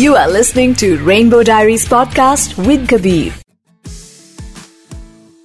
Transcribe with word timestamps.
You 0.00 0.16
are 0.16 0.30
listening 0.30 0.74
to 0.76 0.96
Rainbow 1.04 1.42
Diaries 1.42 1.86
podcast 1.86 2.56
with 2.66 2.88
Kabir. 2.88 3.34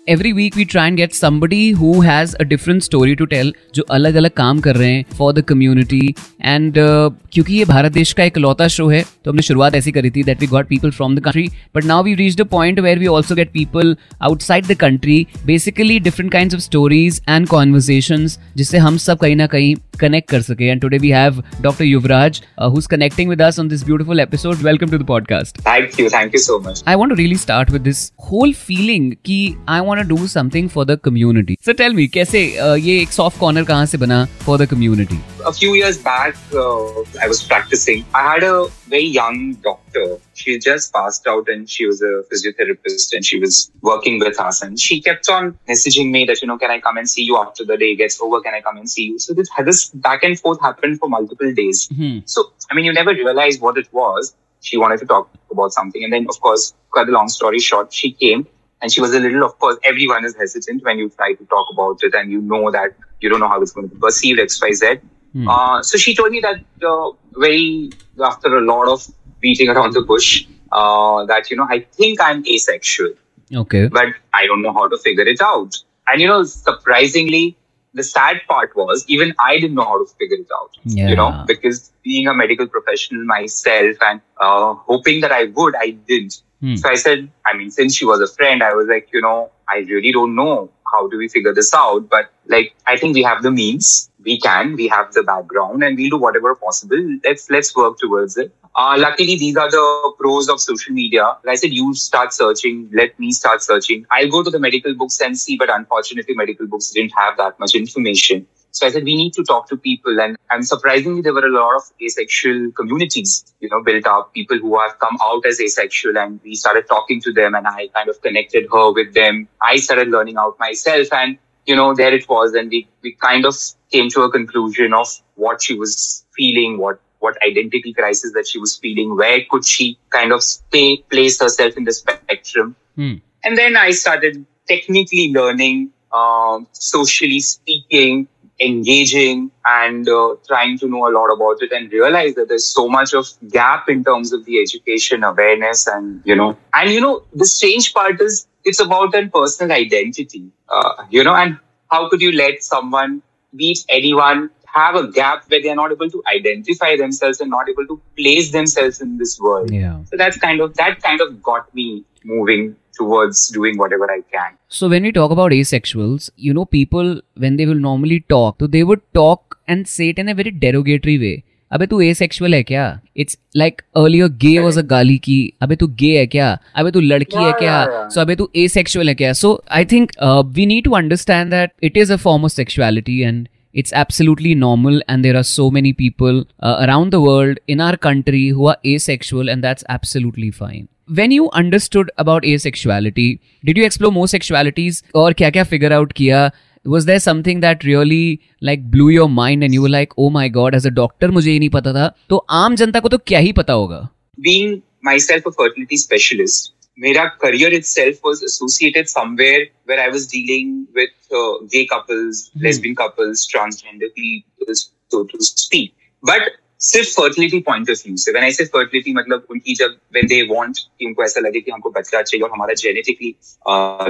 Every 0.10 0.32
week 0.32 0.56
we 0.58 0.64
try 0.66 0.88
and 0.88 0.98
get 0.98 1.14
somebody 1.14 1.70
who 1.80 1.92
has 2.02 2.36
a 2.36 2.44
different 2.44 2.82
story 2.84 3.16
to 3.16 3.26
tell 3.26 3.54
जो 3.76 3.84
अलग 3.92 4.16
अलग 4.16 4.32
काम 4.38 4.60
कर 4.62 4.76
रहे 4.76 4.92
हैं 4.92 5.06
for 5.18 5.34
the 5.34 5.42
community 5.50 6.14
and 6.42 6.74
क्योंकि 6.78 7.54
ये 7.54 7.66
भारत 7.66 7.92
देश 7.92 8.12
का 8.14 8.24
एक 8.24 8.38
लौता 8.38 8.68
शो 8.76 8.88
है 8.90 9.04
तो 9.26 9.32
हमने 9.32 9.42
शुरुआत 9.42 9.76
ऐसी 9.76 9.92
करी 9.92 10.10
थी 10.16 10.24
that 10.24 10.42
we 10.42 10.48
got 10.48 10.68
people 10.68 10.92
from 10.92 11.16
the 11.16 11.24
country 11.26 11.48
but 11.76 11.86
now 11.86 12.04
we 12.04 12.14
reach 12.16 12.36
the 12.38 12.46
point 12.52 12.80
where 12.80 13.00
we 13.00 13.08
also 13.16 13.36
get 13.36 13.52
people 13.54 13.96
outside 14.24 14.68
the 14.68 14.76
country 14.80 15.26
basically 15.46 16.00
different 16.00 16.32
kind 16.32 16.54
of 16.54 16.62
stories 16.62 17.22
and 17.30 17.48
conversation 17.48 18.28
जिससे 18.58 18.78
हम 18.78 18.98
सब 18.98 19.20
कहीं 19.20 19.36
ना 19.36 19.48
कहीं 19.48 19.76
connect 19.98 20.28
kar 20.28 20.42
sake 20.42 20.62
and 20.62 20.82
today 20.82 21.00
we 21.00 21.10
have 21.10 21.38
Dr. 21.62 21.86
Yuvraj 21.86 22.42
uh, 22.58 22.70
who's 22.70 22.88
connecting 22.88 23.28
with 23.28 23.42
us 23.42 23.60
on 23.60 23.68
this 23.68 23.84
beautiful 23.84 24.20
episode. 24.20 24.62
Welcome 24.62 24.90
to 24.90 24.98
the 24.98 25.06
podcast. 25.06 25.62
Thank 25.70 25.98
you 25.98 26.10
thank 26.10 26.34
you 26.34 26.40
so 26.40 26.60
much. 26.60 26.82
I 26.86 26.96
want 26.96 27.12
to 27.12 27.16
really 27.16 27.36
start 27.36 27.70
with 27.70 27.84
this 27.84 28.12
whole 28.18 28.54
feeling 28.54 29.12
ki 29.24 29.40
I 29.68 29.82
want 29.96 30.08
to 30.08 30.16
do 30.16 30.28
something 30.36 30.70
for 30.78 30.86
the 30.92 30.98
community 31.10 31.58
so 31.70 31.80
tell 31.84 32.02
me 32.02 32.10
kaise 32.18 32.42
uh, 32.68 32.76
ye 32.90 33.00
ek 33.06 33.18
soft 33.22 33.42
corner 33.46 33.66
kahan 33.72 33.96
se 33.96 34.04
bana 34.06 34.20
for 34.50 34.58
the 34.64 34.70
community 34.76 35.22
a 35.46 35.54
few 35.54 35.74
years 35.76 35.98
back, 35.98 36.36
uh, 36.54 37.02
I 37.22 37.28
was 37.28 37.44
practicing. 37.44 38.04
I 38.14 38.34
had 38.34 38.44
a 38.44 38.68
very 38.88 39.06
young 39.06 39.54
doctor. 39.56 40.18
She 40.34 40.58
just 40.60 40.92
passed 40.92 41.28
out 41.28 41.48
and 41.48 41.70
she 41.70 41.86
was 41.86 42.02
a 42.02 42.24
physiotherapist 42.32 43.14
and 43.14 43.24
she 43.24 43.40
was 43.40 43.72
working 43.82 44.20
with 44.20 44.40
us. 44.40 44.62
And 44.62 44.80
she 44.80 45.02
kept 45.02 45.30
on 45.30 45.58
messaging 45.70 46.12
me 46.12 46.26
that, 46.26 46.42
you 46.42 46.48
know, 46.48 46.58
can 46.58 46.72
I 46.72 46.80
come 46.80 46.98
and 46.98 47.10
see 47.10 47.24
you 47.24 47.38
after 47.38 47.64
the 47.64 47.78
day 47.78 47.96
gets 47.96 48.20
over? 48.20 48.42
Can 48.42 48.54
I 48.54 48.62
come 48.62 48.78
and 48.78 48.90
see 48.90 49.04
you? 49.04 49.20
So 49.20 49.34
this, 49.34 49.50
this 49.64 49.90
back 49.90 50.24
and 50.24 50.40
forth 50.40 50.60
happened 50.62 51.00
for 51.00 51.10
multiple 51.10 51.54
days. 51.54 51.88
Mm-hmm. 51.90 52.20
So, 52.26 52.52
I 52.72 52.76
mean, 52.76 52.86
you 52.86 52.94
never 52.94 53.12
realize 53.12 53.60
what 53.60 53.78
it 53.78 53.88
was. 53.92 54.36
She 54.62 54.78
wanted 54.78 55.00
to 55.02 55.06
talk 55.06 55.30
about 55.52 55.74
something. 55.74 56.04
And 56.04 56.12
then, 56.12 56.26
of 56.28 56.42
course, 56.42 56.74
cut 56.94 57.06
the 57.06 57.12
long 57.12 57.30
story 57.30 57.60
short, 57.60 57.94
she 57.94 58.12
came 58.12 58.48
and 58.82 58.92
she 58.92 59.02
was 59.02 59.14
a 59.14 59.20
little, 59.20 59.44
of 59.44 59.58
course, 59.60 59.78
everyone 59.84 60.26
is 60.26 60.36
hesitant 60.36 60.84
when 60.84 61.00
you 61.00 61.10
try 61.10 61.34
to 61.34 61.46
talk 61.46 61.68
about 61.72 62.00
it 62.04 62.14
and 62.14 62.32
you 62.32 62.42
know 62.42 62.72
that 62.72 62.96
you 63.22 63.30
don't 63.30 63.40
know 63.40 63.48
how 63.48 63.62
it's 63.62 63.72
going 63.72 63.90
to 63.90 63.96
be 63.96 64.00
perceived, 64.00 64.40
XYZ. 64.40 65.02
Hmm. 65.34 65.48
Uh, 65.48 65.84
so 65.84 65.98
she 65.98 66.16
told 66.16 66.32
me 66.32 66.40
that 66.42 66.62
uh, 66.86 67.12
very 67.38 67.92
after 68.24 68.56
a 68.58 68.62
lot 68.62 68.88
of 68.88 69.06
beating 69.42 69.70
around 69.70 69.94
the 69.94 70.02
bush, 70.02 70.46
uh, 70.72 71.26
that 71.26 71.50
you 71.50 71.58
know 71.58 71.68
I 71.70 71.80
think 71.80 72.22
I'm 72.22 72.46
asexual. 72.48 73.14
Okay. 73.54 73.88
But 73.88 74.08
I 74.34 74.46
don't 74.48 74.62
know 74.62 74.74
how 74.74 74.88
to 74.88 74.98
figure 74.98 75.28
it 75.28 75.42
out. 75.42 75.76
And 76.08 76.22
you 76.22 76.28
know, 76.28 76.44
surprisingly, 76.44 77.58
the 77.94 78.04
sad 78.04 78.42
part 78.48 78.76
was 78.76 79.06
even 79.08 79.34
I 79.40 79.60
didn't 79.60 79.76
know 79.76 79.86
how 79.86 79.98
to 80.04 80.12
figure 80.20 80.38
it 80.38 80.48
out. 80.60 80.72
Yeah. 80.84 81.10
You 81.10 81.16
know, 81.16 81.44
because 81.48 81.92
being 82.04 82.28
a 82.28 82.34
medical 82.34 82.68
professional 82.68 83.24
myself 83.26 83.98
and 84.02 84.22
uh, 84.40 84.74
hoping 84.74 85.22
that 85.22 85.32
I 85.32 85.46
would, 85.46 85.76
I 85.76 85.92
didn't. 85.92 86.42
Hmm. 86.62 86.76
So 86.76 86.90
I 86.90 86.96
said, 86.96 87.30
I 87.46 87.56
mean, 87.56 87.72
since 87.72 87.96
she 87.96 88.06
was 88.06 88.22
a 88.22 88.28
friend, 88.34 88.64
I 88.64 88.74
was 88.74 88.88
like, 88.88 89.10
you 89.14 89.22
know, 89.22 89.52
I 89.70 89.80
really 89.80 90.12
don't 90.12 90.36
know 90.36 90.70
how 90.92 91.08
do 91.08 91.18
we 91.18 91.28
figure 91.28 91.54
this 91.54 91.74
out. 91.74 92.10
But 92.10 92.32
like, 92.48 92.76
I 92.88 92.98
think 92.98 93.16
we 93.16 93.24
have 93.24 93.44
the 93.44 93.52
means. 93.52 94.10
We 94.24 94.40
can. 94.40 94.76
We 94.76 94.88
have 94.88 95.14
the 95.14 95.24
background, 95.24 95.84
and 95.84 95.98
we'll 95.98 96.10
do 96.10 96.18
whatever 96.18 96.56
possible. 96.56 96.98
Let's 97.24 97.50
let's 97.50 97.76
work 97.76 98.00
towards 98.00 98.38
it. 98.38 98.52
Uh, 98.76 98.96
luckily, 98.98 99.38
these 99.38 99.56
are 99.56 99.70
the 99.70 100.14
pros 100.20 100.50
of 100.50 100.60
social 100.60 100.94
media. 100.94 101.24
Like 101.44 101.54
I 101.54 101.56
said, 101.56 101.72
you 101.72 101.94
start 101.94 102.34
searching. 102.34 102.90
Let 102.92 103.18
me 103.20 103.32
start 103.32 103.62
searching. 103.62 104.06
I'll 104.12 104.30
go 104.30 104.44
to 104.44 104.50
the 104.50 104.60
medical 104.60 104.96
books 104.96 105.22
and 105.22 105.38
see, 105.38 105.58
but 105.58 105.70
unfortunately, 105.70 106.36
medical 106.36 106.68
books 106.68 106.90
didn't 106.90 107.14
have 107.16 107.38
that 107.38 107.60
much 107.60 107.76
information. 107.76 108.48
So 108.76 108.86
I 108.86 108.90
said, 108.90 109.06
we 109.06 109.16
need 109.16 109.32
to 109.36 109.44
talk 109.46 109.70
to 109.70 109.78
people. 109.78 110.20
And, 110.20 110.36
and 110.52 110.68
surprisingly, 110.68 111.22
there 111.22 111.34
were 111.34 111.46
a 111.46 111.50
lot 111.50 111.78
of 111.78 111.84
asexual 112.04 112.72
communities, 112.74 113.54
you 113.62 113.70
know, 113.70 113.82
built 113.82 114.06
up, 114.06 114.34
people 114.34 114.58
who 114.58 114.78
have 114.78 115.00
come 115.00 115.18
out 115.22 115.46
as 115.46 115.62
asexual. 115.62 116.18
And 116.18 116.42
we 116.44 116.56
started 116.56 116.86
talking 116.86 117.22
to 117.22 117.32
them 117.32 117.56
and 117.56 117.66
I 117.66 117.88
kind 117.94 118.10
of 118.10 118.22
connected 118.22 118.68
her 118.70 118.92
with 118.92 119.14
them. 119.14 119.48
I 119.62 119.78
started 119.78 120.10
learning 120.10 120.36
out 120.36 120.60
myself 120.60 121.08
and, 121.14 121.38
you 121.66 121.74
know, 121.74 121.96
there 121.96 122.14
it 122.14 122.28
was. 122.28 122.54
And 122.54 122.70
we, 122.70 122.86
we 123.02 123.14
kind 123.14 123.46
of 123.46 123.56
came 123.94 124.10
to 124.10 124.24
a 124.24 124.30
conclusion 124.30 124.94
of 124.94 125.08
what 125.36 125.64
she 125.64 125.80
was 125.80 126.26
feeling, 126.36 126.78
what 126.78 127.00
what 127.20 127.38
identity 127.48 127.94
crisis 127.94 128.34
that 128.34 128.46
she 128.46 128.60
was 128.60 128.76
feeling, 128.76 129.16
where 129.16 129.40
could 129.50 129.66
she 129.66 129.98
kind 130.10 130.34
of 130.34 130.44
stay, 130.44 130.98
place 131.10 131.40
herself 131.40 131.76
in 131.76 131.86
the 131.86 131.94
spectrum. 131.94 132.76
Hmm. 132.96 133.16
And 133.44 133.58
then 133.58 133.78
I 133.78 133.92
started 133.92 134.46
technically 134.68 135.32
learning, 135.34 135.92
um, 136.14 136.68
socially 136.74 137.40
speaking, 137.40 138.28
engaging 138.60 139.52
and 139.66 140.08
uh, 140.08 140.36
trying 140.48 140.78
to 140.80 140.88
know 140.88 141.08
a 141.08 141.12
lot 141.12 141.28
about 141.28 141.62
it 141.62 141.72
and 141.72 141.92
realize 141.92 142.36
that 142.36 142.48
there's 142.48 142.66
so 142.66 142.88
much 142.88 143.14
of 143.14 143.28
gap 143.50 143.90
in 143.90 144.04
terms 144.04 144.32
of 144.32 144.46
the 144.46 144.60
education 144.60 145.24
awareness 145.24 145.88
and 145.88 146.22
you 146.26 146.36
know. 146.36 146.58
And 146.74 146.90
you 146.90 147.02
know 147.02 147.24
the 147.34 147.46
strange 147.46 147.94
part 147.94 148.22
is 148.22 148.48
it's 148.64 148.80
about 148.80 149.14
a 149.14 149.28
personal 149.28 149.76
identity 149.76 150.52
uh, 150.70 151.06
you 151.10 151.24
know 151.24 151.36
and 151.36 151.60
how 151.92 152.10
could 152.10 152.22
you 152.22 152.32
let 152.32 152.64
someone 152.64 153.22
beat 153.56 153.86
anyone 153.90 154.50
have 154.76 154.96
a 154.96 155.08
gap 155.08 155.46
where 155.48 155.62
they're 155.62 155.76
not 155.76 155.92
able 155.92 156.10
to 156.10 156.22
identify 156.28 156.98
themselves 156.98 157.40
and 157.40 157.50
not 157.50 157.70
able 157.70 157.88
to 157.88 158.02
place 158.18 158.52
themselves 158.52 159.00
in 159.00 159.18
this 159.18 159.40
world? 159.40 159.72
Yeah. 159.72 160.04
So 160.06 160.18
that's 160.18 160.38
kind 160.38 160.60
of 160.60 160.76
that 160.76 161.02
kind 161.02 161.22
of 161.22 161.42
got 161.42 161.74
me 161.74 162.04
moving 162.24 162.76
towards 162.99 163.49
doing 163.49 163.79
whatever 163.79 164.11
I 164.11 164.21
can. 164.35 164.57
So 164.69 164.89
when 164.89 165.03
we 165.03 165.13
talk 165.13 165.31
about 165.37 165.53
asexuals, 165.53 166.31
you 166.37 166.55
know, 166.55 166.65
people 166.65 167.21
when 167.35 167.57
they 167.57 167.67
will 167.67 167.83
normally 167.87 168.21
talk, 168.35 168.57
so 168.61 168.67
they 168.67 168.83
would 168.91 169.07
talk 169.15 169.59
and 169.69 169.89
say 169.89 170.11
it 170.11 170.19
in 170.19 170.29
a 170.29 170.35
very 170.43 170.59
derogatory 170.67 171.21
way. 171.27 171.37
अबे 171.73 171.87
तू 171.87 172.01
asexual 172.01 172.55
है 172.55 172.63
क्या 172.63 172.85
it's 173.23 173.39
like 173.57 173.83
earlier 173.97 174.29
gay 174.45 174.59
was 174.59 174.79
a 174.79 174.83
गाली 174.93 175.17
की 175.25 175.37
अबे 175.63 175.77
तू 175.83 175.87
गे 176.01 176.11
है 176.19 176.27
क्या 176.27 176.49
अबे 176.77 176.91
तू 176.91 177.01
लड़की 177.01 177.45
है 177.45 177.53
क्या 177.59 178.09
सो 178.15 178.21
अबे 178.21 178.35
तू 178.37 178.49
एसेक्सुअल 178.63 179.09
है 179.09 179.15
क्या 179.15 179.33
so 179.43 179.53
I 179.79 179.85
think 179.93 180.13
we 180.57 180.67
need 180.67 180.85
to 180.85 180.93
understand 181.01 181.51
that 181.51 181.73
it 181.89 181.97
is 181.97 182.13
a 182.13 182.17
form 182.25 182.45
of 182.45 182.51
sexuality 182.51 183.21
and 183.21 183.49
it's 183.75 183.93
absolutely 183.93 184.53
normal 184.61 184.97
and 185.09 185.25
there 185.25 185.37
are 185.41 185.45
so 185.49 185.71
many 185.71 185.93
people 185.93 186.39
uh, 186.61 186.77
around 186.85 187.13
the 187.13 187.21
world 187.21 187.59
in 187.69 187.81
our 187.81 187.97
country 187.97 188.49
who 188.49 188.67
are 188.67 188.77
asexual 188.93 189.49
and 189.49 189.67
that's 189.67 189.85
absolutely 189.89 190.51
fine 190.51 190.89
When 191.08 191.32
you 191.32 191.50
understood 191.52 192.12
about 192.18 192.44
asexuality, 192.44 193.40
did 193.64 193.78
you 193.78 193.86
explore 193.86 194.12
more 194.12 194.26
sexualities 194.26 195.02
or 195.14 195.32
kya 195.32 195.52
kya 195.52 195.68
figure 195.68 195.94
out 195.94 196.14
kiya? 196.14 196.52
Was 196.84 197.06
there 197.06 197.20
something 197.20 197.62
that 197.62 197.84
really 197.84 198.42
like 198.62 198.90
blew 198.92 199.10
your 199.10 199.28
mind 199.28 199.64
and 199.64 199.74
you 199.74 199.82
were 199.82 199.90
like, 199.90 200.12
oh 200.18 200.30
my 200.30 200.48
god, 200.48 200.76
as 200.76 200.86
a 200.86 200.92
doctor 200.92 201.28
मुझे 201.28 201.52
ये 201.52 201.60
नहीं 201.60 201.70
पता 201.70 201.94
था 201.94 202.14
तो 202.30 202.38
आम 202.50 202.76
जनता 202.76 203.00
को 203.00 203.10
तो 203.10 203.18
क्या 203.18 203.40
ही 203.40 203.52
पता 203.60 203.74
होगा 203.74 204.10
Being 204.42 204.82
myself 205.02 205.46
a 205.48 205.52
fertility 205.52 205.98
specialist, 205.98 206.74
my 206.98 207.14
career 207.42 207.74
itself 207.74 208.20
was 208.24 208.44
associated 208.44 209.10
somewhere 209.10 209.66
where 209.86 210.00
I 210.00 210.10
was 210.10 210.28
dealing 210.28 210.88
with 210.94 211.10
uh, 211.32 211.66
gay 211.72 211.86
couples, 211.86 212.52
hmm. 212.54 212.66
lesbian 212.66 212.96
couples, 212.96 213.48
transgender 213.48 214.14
people, 214.14 214.74
so 215.10 215.24
to 215.24 215.42
speak. 215.42 215.96
But 216.22 216.42
सिर्फ़ 216.86 217.10
फर्टिलिटी 217.10 217.60
पॉइंट 217.68 217.90
ऑफ़ 217.90 218.02
व्यू 218.08 218.18
से। 218.18 218.32
When 218.32 218.44
I 218.44 218.52
say 218.54 218.66
fertility 218.74 219.14
मतलब 219.14 219.46
उनकी 219.52 219.76
जब 219.76 219.96
when 220.14 220.28
they 220.28 220.42
want 220.50 220.78
कि 220.78 221.06
उनको 221.06 221.24
ऐसा 221.24 221.42
लगे 221.48 221.62
कि 221.62 221.72
हमको 221.72 221.90
बच्चा 222.00 222.22
चाहिए 222.22 222.44
और 222.44 222.52
हमारा 222.54 222.74
जेनेटिकली 222.74 223.36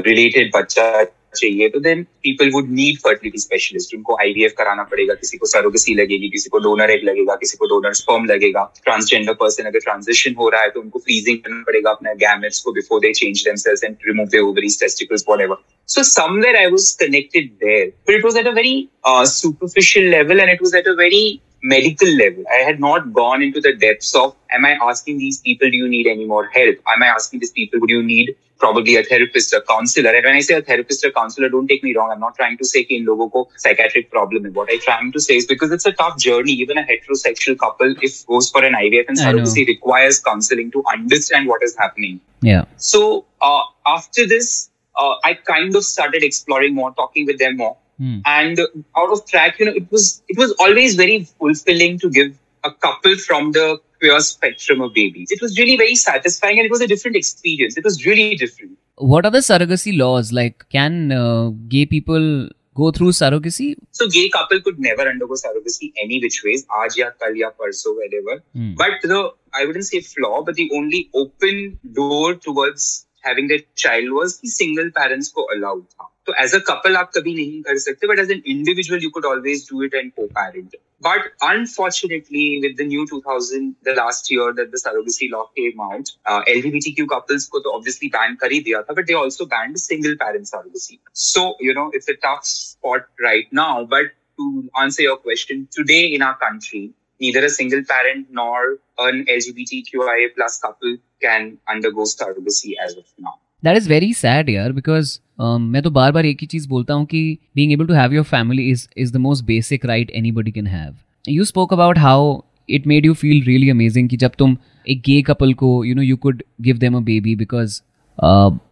रिलेटेड 0.10 0.52
uh, 0.52 0.58
बच्चा 0.58 1.04
चाहिए 1.36 1.68
तो 1.70 1.80
then 1.80 2.04
people 2.24 2.50
would 2.52 2.70
need 2.72 2.98
fertility 3.04 3.40
specialist 3.40 3.96
उनको 3.96 4.16
आईवीएफ 4.22 4.54
कराना 4.58 4.84
पड़ेगा 4.92 5.14
किसी 5.14 5.38
को 5.38 5.46
सरोगेसी 5.46 5.94
लगेगी 5.94 6.30
किसी 6.30 6.50
को 6.50 6.60
डोनर 6.66 6.92
एग 6.92 7.04
लगेगा 7.04 7.36
किसी 7.36 7.58
को 7.58 7.68
डोनर 7.68 7.94
स्पर्म 7.94 8.26
लगेगा। 8.26 8.64
ट्रांसजेंडर 8.84 9.34
पर्सन 9.42 9.64
अगर 9.64 9.80
ट्रांजिशन 9.80 10.36
हो 10.40 10.50
रहा 10.50 10.62
है 10.62 10.70
तो 10.70 10.82
उनको 10.82 11.00
फ्रीजिंग 11.00 11.38
करना 11.38 11.64
पड़ेगा 11.68 11.92
अपने 11.92 12.14
गैमेट्स 12.26 12.62
को 12.64 12.72
before 12.72 13.00
they 13.00 13.12
change 13.14 13.44
themselves 13.46 13.84
and 13.84 13.96
remove 14.08 14.28
their 14.28 14.44
ovaries 14.44 14.80
testicles 14.80 15.26
whatever 15.30 15.64
somewhere 16.04 16.56
I 16.60 16.68
was 16.76 16.86
connected 17.00 17.50
there, 17.64 17.90
but 18.06 18.16
it 18.16 18.24
was 18.28 18.38
at 18.42 18.48
a 18.48 18.54
very 18.54 18.90
uh, 19.10 19.26
superficial 19.26 20.08
level 20.14 20.42
and 20.46 20.54
it 20.54 20.64
was 20.66 20.74
at 20.80 20.88
a 20.88 20.96
very 21.02 21.20
medical 21.66 22.08
level. 22.16 22.44
I 22.52 22.62
had 22.64 22.80
not 22.80 23.12
gone 23.12 23.42
into 23.42 23.60
the 23.60 23.74
depths 23.74 24.16
of, 24.16 24.36
am 24.52 24.66
I 24.66 24.78
asking 24.82 25.18
these 25.18 25.40
people, 25.40 25.70
do 25.70 25.76
you 25.76 25.88
need 25.88 26.08
any 26.08 26.26
more 26.26 26.46
help? 26.48 26.76
Am 26.88 27.02
I 27.02 27.08
asking 27.08 27.40
these 27.40 27.52
people, 27.52 27.80
would 27.80 27.90
you 27.90 28.04
need 28.04 28.36
probably 28.60 28.96
a 28.98 29.04
therapist 29.04 29.52
a 29.54 29.62
counselor? 29.62 30.12
And 30.12 30.24
when 30.24 30.36
I 30.36 30.42
say 30.42 30.54
a 30.54 30.62
therapist 30.62 31.04
or 31.04 31.12
counselor, 31.12 31.50
don't 31.50 31.68
take 31.68 31.84
me 31.84 31.96
wrong. 31.96 32.12
I'm 32.12 32.20
not 32.20 32.36
trying 32.36 32.58
to 32.60 32.66
say 32.66 32.82
in 32.82 33.06
logo 33.06 33.30
ko 33.30 33.50
psychiatric 33.58 34.12
problem. 34.12 34.46
And 34.46 34.54
what 34.54 34.70
I'm 34.72 34.80
trying 34.80 35.12
to 35.12 35.20
say 35.20 35.38
is 35.38 35.48
because 35.48 35.72
it's 35.72 35.88
a 35.88 35.92
tough 35.92 36.20
journey. 36.20 36.52
Even 36.52 36.78
a 36.78 36.84
heterosexual 36.84 37.58
couple, 37.58 37.96
if 38.02 38.26
goes 38.28 38.50
for 38.52 38.64
an 38.64 38.74
IVF 38.74 39.06
and 39.08 39.18
surrogacy, 39.18 39.66
requires 39.68 40.20
counseling 40.20 40.72
to 40.72 40.84
understand 40.94 41.48
what 41.48 41.64
is 41.64 41.76
happening. 41.76 42.22
Yeah. 42.42 42.66
So 42.78 43.26
uh, 43.42 43.62
after 43.88 44.28
this, 44.28 44.70
uh, 44.98 45.16
I 45.24 45.34
kind 45.34 45.76
of 45.76 45.84
started 45.84 46.24
exploring 46.24 46.76
more, 46.76 46.94
talking 46.94 47.26
with 47.26 47.40
them 47.40 47.58
more. 47.58 47.76
Hmm. 47.98 48.20
And 48.26 48.60
out 48.98 49.12
of 49.12 49.26
track, 49.26 49.60
you 49.60 49.66
know, 49.66 49.74
it 49.74 49.92
was 49.92 50.24
it 50.28 50.38
was 50.38 50.54
always 50.60 50.96
very 50.96 51.24
fulfilling 51.24 52.00
to 52.00 52.10
give 52.10 52.38
a 52.64 52.72
couple 52.72 53.16
from 53.18 53.52
the 53.52 53.80
queer 54.00 54.20
spectrum 54.20 54.82
of 54.82 54.94
babies. 54.94 55.32
It 55.32 55.42
was 55.42 55.58
really 55.58 55.78
very 55.78 55.96
satisfying, 55.96 56.60
and 56.60 56.66
it 56.66 56.72
was 56.72 56.82
a 56.82 56.88
different 56.88 57.16
experience. 57.16 57.78
It 57.78 57.84
was 57.84 58.06
really 58.06 58.36
different. 58.36 58.78
What 58.98 59.26
are 59.26 59.32
the 59.32 59.40
surrogacy 59.40 59.98
laws? 59.98 60.32
Like, 60.34 60.66
can 60.70 61.12
uh, 61.12 61.50
gay 61.68 61.86
people 61.86 62.50
go 62.76 62.92
through 62.92 63.10
surrogacy? 63.12 63.76
So 63.92 64.08
gay 64.10 64.30
couple 64.30 64.62
could 64.62 64.80
never 64.80 65.04
undergo 65.04 65.36
surrogacy 65.36 65.94
any 66.02 66.20
which 66.20 66.42
ways, 66.44 66.66
aaj 66.82 66.98
ya 66.98 67.10
kal 67.24 67.36
ya 67.36 67.50
parso, 67.52 67.96
whatever. 68.02 68.42
Hmm. 68.54 68.74
But 68.76 69.02
the 69.04 69.32
I 69.54 69.66
wouldn't 69.66 69.86
say 69.86 70.02
flaw, 70.02 70.44
but 70.44 70.56
the 70.56 70.70
only 70.74 71.10
open 71.14 71.80
door 71.94 72.36
towards 72.36 73.08
having 73.22 73.48
that 73.48 73.74
child 73.76 74.12
was 74.12 74.40
the 74.40 74.50
single 74.50 74.92
parents 74.92 75.32
को 75.32 75.48
allowed. 75.56 75.86
So 76.29 76.35
as 76.45 76.55
a 76.55 76.61
couple 76.61 76.97
आप 76.97 77.11
कभी 77.17 77.35
नहीं 77.35 77.63
कर 77.63 77.79
सकते, 77.79 78.07
but 78.07 78.21
as 78.23 78.31
an 78.35 78.43
individual 78.55 79.01
you 79.05 79.11
could 79.11 79.25
always 79.25 79.65
do 79.71 79.83
it 79.87 79.95
and 80.01 80.15
co-parent. 80.17 80.75
But 81.07 81.29
unfortunately, 81.43 82.61
with 82.63 82.77
the 82.77 82.85
new 82.85 83.07
2000, 83.07 83.75
the 83.83 83.95
last 83.95 84.31
year 84.31 84.53
that 84.53 84.71
the 84.71 84.81
surrogacy 84.83 85.31
law 85.31 85.47
came 85.57 85.81
out, 85.81 86.13
uh, 86.27 86.43
LGBTQ 86.55 87.09
couples 87.15 87.47
को 87.47 87.61
तो 87.67 87.75
obviously 87.79 88.11
ban 88.17 88.37
कर 88.37 88.53
ही 88.53 88.61
दिया 88.61 88.83
था, 88.83 88.95
but 88.95 89.07
they 89.07 89.19
also 89.23 89.47
banned 89.47 89.81
single 89.81 90.17
parent 90.23 90.53
surrogacy. 90.53 90.99
So 91.13 91.57
you 91.61 91.75
know 91.75 91.91
it's 91.95 92.09
a 92.09 92.17
tough 92.29 92.45
spot 92.45 93.07
right 93.29 93.53
now. 93.53 93.85
But 93.85 94.17
to 94.39 94.71
answer 94.83 95.03
your 95.03 95.17
question, 95.17 95.69
today 95.73 96.03
in 96.15 96.23
our 96.23 96.37
country, 96.39 96.93
neither 97.21 97.45
a 97.45 97.51
single 97.51 97.83
parent 97.85 98.27
nor 98.31 98.79
an 98.99 99.25
LGBTQIA 99.25 100.35
plus 100.35 100.59
couple 100.59 100.99
can 101.23 101.59
undergo 101.69 102.03
surrogacy 102.03 102.75
as 102.85 102.97
of 102.97 103.05
now. 103.19 103.39
That 103.65 103.77
is 103.77 103.89
very 103.89 104.13
sad 104.15 104.51
यार 104.51 104.73
because 104.73 105.21
मैं 105.40 105.82
तो 105.82 105.90
बार 105.92 106.12
बार 106.12 106.26
एक 106.26 106.38
ही 106.42 106.48
चीज़ 106.48 106.68
बोलता 106.70 106.94
हूँ 106.94 107.06
कि 107.06 107.38
being 107.56 107.72
able 107.72 107.88
to 107.88 107.94
have 107.94 108.14
your 108.14 108.24
family 108.24 108.70
is 108.70 108.88
is 108.98 109.14
the 109.14 109.18
most 109.18 109.46
basic 109.46 109.86
right 109.86 110.12
anybody 110.32 110.52
can 110.52 110.68
have 110.68 110.96
you 111.26 111.46
spoke 111.46 111.74
about 111.74 111.98
how 111.98 112.40
it 112.70 112.88
made 112.88 113.06
you 113.06 113.14
feel 113.14 113.44
really 113.44 113.70
amazing 113.70 114.10
कि 114.10 114.18
जब 114.18 114.32
तुम 114.38 114.58
एक 114.88 115.02
गे 115.06 115.22
कपल 115.22 115.54
को 115.54 115.84
you 115.86 115.96
know 115.96 116.02
you 116.02 116.18
could 116.18 116.44
give 116.62 116.78
them 116.78 116.96
a 116.98 117.00
baby 117.02 117.36
because 117.36 117.82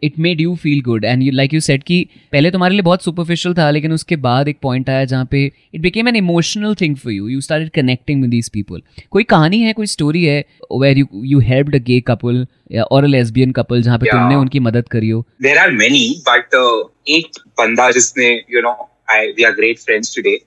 it 0.04 0.20
made 0.20 0.42
you 0.42 0.56
feel 0.56 0.82
good 0.82 1.06
and 1.06 1.24
you 1.24 1.32
like 1.32 1.54
you 1.54 1.60
said 1.60 1.84
कि 1.84 2.08
पहले 2.32 2.52
तुम्हारे 2.52 2.74
लिए 2.74 2.82
बहुत 2.82 3.04
सुपरफिशियल 3.04 3.56
था 3.56 3.72
लेकिन 3.72 3.94
उसके 3.94 4.16
बाद 4.16 4.48
एक 4.48 4.58
पॉइंट 4.62 4.90
आया 4.90 5.06
जहाँ 5.06 5.26
पे 5.32 5.52
it 5.76 5.82
became 5.82 6.08
an 6.08 6.16
emotional 6.16 6.76
thing 6.76 6.96
for 6.96 7.14
you 7.14 7.28
you 7.28 7.42
started 7.42 7.70
connecting 7.70 8.22
with 8.22 8.32
these 8.32 8.50
people 8.50 8.82
कोई 9.12 9.24
कहानी 9.24 9.62
है 9.62 9.74
कोई 9.74 9.86
स्टोरी 9.86 10.24
है 10.24 10.46
where 10.82 10.98
you 10.98 11.06
you 11.16 11.40
helped 11.40 11.76
a 11.76 11.80
gay 11.80 12.00
couple 12.02 12.48
और 12.92 13.04
अ 13.04 13.08
लेस्बियन 13.08 13.52
कपल 13.52 13.82
जहाँ 13.82 13.98
पे 13.98 14.06
Yeah. 14.06 14.16
तुमने 14.16 14.36
उनकी 14.36 14.60
मदद 14.60 14.88
करी 14.88 15.10
हो? 15.10 15.26
There 15.42 15.58
are 15.58 15.72
many, 15.72 16.04
but 16.28 16.58
uh, 16.60 16.90
एक 17.08 17.28
बंदा 17.48 17.92
जिसने 17.92 18.42
you 18.56 18.64
know 18.64 18.76
I 19.14 19.34
we 19.38 19.46
are 19.46 19.56
great 19.56 19.80
friends 19.80 20.14
today. 20.20 20.38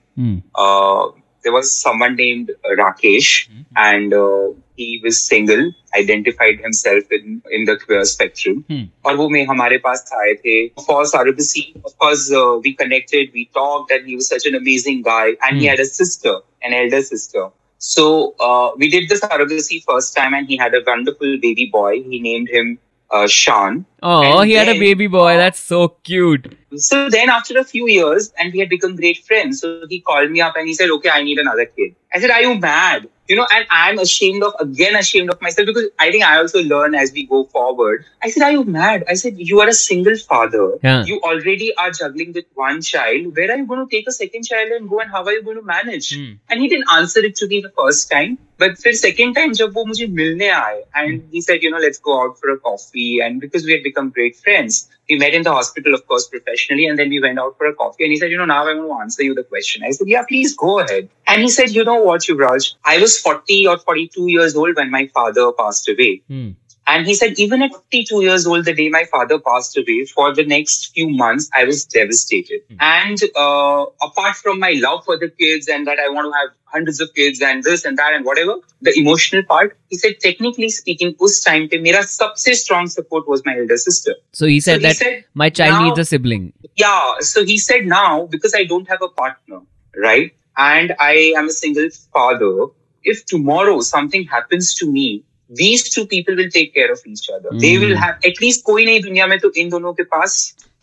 Hmm. 1.46 1.46
Uh, 1.46 1.46
there 1.46 1.52
was 1.52 1.72
someone 1.72 2.14
named 2.16 2.50
uh, 2.64 2.68
Rakesh, 2.80 3.48
and 3.76 4.14
uh, 4.14 4.48
he 4.76 5.00
was 5.04 5.22
single, 5.22 5.72
identified 5.98 6.60
himself 6.60 7.04
in 7.10 7.42
in 7.50 7.64
the 7.64 7.76
queer 7.84 8.04
spectrum. 8.04 8.64
Hmm. 8.68 8.84
और 9.06 9.16
वो 9.16 9.28
में 9.28 9.44
हमारे 9.46 9.78
पास 9.86 10.10
आए 10.20 10.34
थे 10.44 10.70
for 10.86 11.04
surrogacy. 11.14 11.64
Of 11.84 11.98
course, 11.98 12.30
uh, 12.42 12.58
we 12.66 12.74
connected, 12.74 13.32
we 13.34 13.48
talked, 13.60 13.90
and 13.90 14.06
he 14.06 14.16
was 14.20 14.28
such 14.28 14.46
an 14.46 14.54
amazing 14.60 15.02
guy. 15.02 15.26
And 15.48 15.58
he 15.58 15.66
Hmm. 15.66 15.70
had 15.70 15.80
a 15.80 15.84
sister, 15.84 16.36
an 16.62 16.74
elder 16.84 17.02
sister. 17.02 17.48
So 17.78 18.34
uh, 18.40 18.70
we 18.76 18.88
did 18.90 19.08
the 19.08 19.16
surrogacy 19.26 19.82
first 19.84 20.16
time, 20.16 20.34
and 20.34 20.46
he 20.54 20.56
had 20.56 20.74
a 20.74 20.82
wonderful 20.86 21.38
baby 21.48 21.68
boy. 21.72 22.02
He 22.02 22.20
named 22.20 22.48
him 22.48 22.78
uh, 23.10 23.26
Sean. 23.26 23.84
Oh, 24.02 24.40
And 24.40 24.48
he 24.50 24.54
had 24.58 24.68
a 24.68 24.72
then- 24.72 24.80
baby 24.80 25.06
boy. 25.08 25.36
That's 25.36 25.58
so 25.58 25.88
cute. 26.10 26.54
So 26.74 27.08
then, 27.10 27.28
after 27.28 27.58
a 27.58 27.64
few 27.64 27.88
years, 27.88 28.32
and 28.38 28.52
we 28.52 28.58
had 28.58 28.68
become 28.68 28.96
great 28.96 29.18
friends. 29.24 29.60
So 29.60 29.86
he 29.88 30.00
called 30.00 30.30
me 30.30 30.40
up 30.40 30.54
and 30.56 30.66
he 30.66 30.74
said, 30.74 30.90
"Okay, 30.98 31.10
I 31.10 31.22
need 31.22 31.38
another 31.38 31.66
kid." 31.66 31.94
I 32.14 32.20
said, 32.20 32.30
"Are 32.30 32.42
you 32.42 32.54
mad?" 32.58 33.08
You 33.28 33.36
know, 33.36 33.46
and 33.56 33.66
I'm 33.70 33.98
ashamed 33.98 34.42
of 34.42 34.54
again 34.62 34.96
ashamed 34.96 35.30
of 35.30 35.40
myself 35.40 35.66
because 35.66 35.84
I 35.98 36.10
think 36.10 36.24
I 36.24 36.38
also 36.38 36.62
learn 36.62 36.94
as 36.94 37.12
we 37.12 37.24
go 37.26 37.44
forward. 37.56 38.04
I 38.22 38.30
said, 38.30 38.44
"Are 38.46 38.52
you 38.52 38.64
mad?" 38.64 39.04
I 39.08 39.14
said, 39.14 39.42
"You 39.50 39.60
are 39.64 39.68
a 39.68 39.76
single 39.80 40.16
father. 40.16 40.64
Yeah. 40.82 41.04
You 41.10 41.20
already 41.32 41.68
are 41.84 41.90
juggling 41.90 42.32
with 42.38 42.46
one 42.54 42.80
child. 42.80 43.36
Where 43.36 43.50
are 43.50 43.58
you 43.62 43.66
going 43.66 43.84
to 43.86 43.90
take 43.96 44.08
a 44.08 44.16
second 44.18 44.48
child 44.52 44.72
and 44.78 44.88
go? 44.94 45.02
And 45.04 45.10
how 45.10 45.24
are 45.24 45.36
you 45.38 45.42
going 45.50 45.60
to 45.62 45.68
manage?" 45.74 46.14
Hmm. 46.14 46.32
And 46.48 46.60
he 46.60 46.68
didn't 46.68 46.96
answer 46.98 47.20
it 47.30 47.36
to 47.42 47.50
me 47.54 47.60
the 47.68 47.74
first 47.82 48.10
time. 48.10 48.38
But 48.62 48.76
फिर 48.82 48.94
second 48.96 49.34
time 49.34 49.52
जब 49.60 49.72
वो 49.74 49.84
मुझे 49.86 50.06
मिलने 50.16 50.48
आए 50.54 50.82
and 50.94 51.22
he 51.32 51.40
said, 51.40 51.62
you 51.62 51.70
know, 51.70 51.78
let's 51.78 51.98
go 51.98 52.22
out 52.22 52.38
for 52.38 52.50
a 52.50 52.58
coffee. 52.58 53.20
And 53.20 53.40
because 53.40 53.64
we 53.64 53.72
had 53.72 53.82
become 53.82 54.10
great 54.10 54.36
friends, 54.36 54.88
we 55.09 55.17
met 55.17 55.33
in 55.33 55.43
the 55.43 55.51
hospital, 55.51 55.93
of 55.93 56.05
course, 56.07 56.27
professionally. 56.27 56.85
And 56.85 56.97
then 56.99 57.09
we 57.09 57.21
went 57.21 57.39
out 57.39 57.57
for 57.57 57.65
a 57.67 57.73
coffee. 57.73 58.03
And 58.03 58.11
he 58.11 58.17
said, 58.17 58.31
you 58.31 58.37
know, 58.37 58.45
now 58.45 58.67
I 58.67 58.73
want 58.73 58.87
to 58.87 59.01
answer 59.01 59.23
you 59.23 59.33
the 59.33 59.43
question. 59.43 59.83
I 59.83 59.91
said, 59.91 60.07
yeah, 60.07 60.23
please 60.27 60.55
go 60.55 60.79
ahead. 60.79 61.09
And 61.27 61.41
he 61.41 61.49
said, 61.49 61.71
you 61.71 61.83
know 61.83 62.01
what, 62.01 62.21
Yuvraj, 62.21 62.75
I 62.83 62.99
was 62.99 63.17
40 63.19 63.67
or 63.67 63.77
42 63.77 64.27
years 64.27 64.55
old 64.55 64.75
when 64.75 64.91
my 64.91 65.07
father 65.07 65.51
passed 65.51 65.87
away. 65.89 66.21
Hmm. 66.27 66.51
And 66.87 67.05
he 67.05 67.15
said, 67.15 67.37
even 67.37 67.61
at 67.61 67.71
52 67.73 68.21
years 68.21 68.47
old, 68.47 68.63
the 68.63 68.73
day 68.73 68.87
my 68.87 69.03
father 69.11 69.37
passed 69.39 69.77
away, 69.77 70.05
for 70.05 70.33
the 70.33 70.45
next 70.45 70.93
few 70.93 71.09
months, 71.09 71.49
I 71.53 71.65
was 71.65 71.83
devastated. 71.83 72.61
Mm. 72.69 72.77
And 72.79 73.21
uh, 73.35 73.85
apart 74.01 74.37
from 74.37 74.59
my 74.59 74.71
love 74.77 75.03
for 75.03 75.17
the 75.17 75.29
kids 75.29 75.67
and 75.67 75.85
that 75.85 75.99
I 75.99 76.07
want 76.07 76.33
to 76.33 76.37
have 76.39 76.55
hundreds 76.63 77.01
of 77.01 77.13
kids 77.13 77.41
and 77.41 77.61
this 77.61 77.83
and 77.83 77.97
that 77.97 78.13
and 78.13 78.23
whatever, 78.23 78.55
the 78.81 78.97
emotional 78.97 79.43
part, 79.43 79.77
he 79.89 79.97
said, 79.97 80.21
technically 80.21 80.69
speaking, 80.69 81.13
us 81.19 81.41
time 81.41 81.67
pe 81.67 81.81
mera 81.81 82.03
sabse 82.03 82.55
strong 82.55 82.87
support 82.87 83.27
was 83.27 83.45
my 83.45 83.57
elder 83.57 83.77
sister. 83.77 84.15
So 84.31 84.45
he 84.45 84.61
said 84.61 84.77
so 84.77 84.81
that 84.83 84.87
he 84.87 84.93
said, 84.93 85.25
my 85.33 85.49
child 85.49 85.73
now, 85.73 85.83
needs 85.87 85.99
a 85.99 86.05
sibling. 86.05 86.53
Yeah. 86.77 87.19
So 87.19 87.43
he 87.43 87.57
said 87.57 87.85
now, 87.85 88.27
because 88.27 88.55
I 88.55 88.63
don't 88.63 88.87
have 88.87 89.01
a 89.01 89.09
partner, 89.09 89.59
right? 89.97 90.33
And 90.55 90.95
I 90.99 91.33
am 91.35 91.47
a 91.47 91.51
single 91.51 91.89
father. 92.13 92.67
If 93.03 93.25
tomorrow 93.25 93.81
something 93.81 94.25
happens 94.25 94.73
to 94.75 94.91
me, 94.91 95.23
these 95.51 95.83
two 95.89 96.05
people 96.05 96.35
will 96.35 96.49
take 96.49 96.73
care 96.73 96.91
of 96.91 96.99
each 97.07 97.29
other. 97.29 97.49
Mm. 97.49 97.59
They 97.59 97.77
will 97.77 97.95
hmm. 97.95 98.03
have 98.03 98.25
at 98.25 98.41
least 98.41 98.63
कोई 98.65 98.85
नहीं 98.85 99.01
दुनिया 99.01 99.27
में 99.27 99.37
तो 99.39 99.51
इन 99.57 99.69
दोनों 99.69 99.93
के 99.93 100.03
पास 100.03 100.35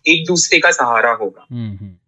एक 0.06 0.26
दूसरे 0.26 0.58
का 0.58 0.70
सहारा 0.70 1.12
होगा। 1.20 1.46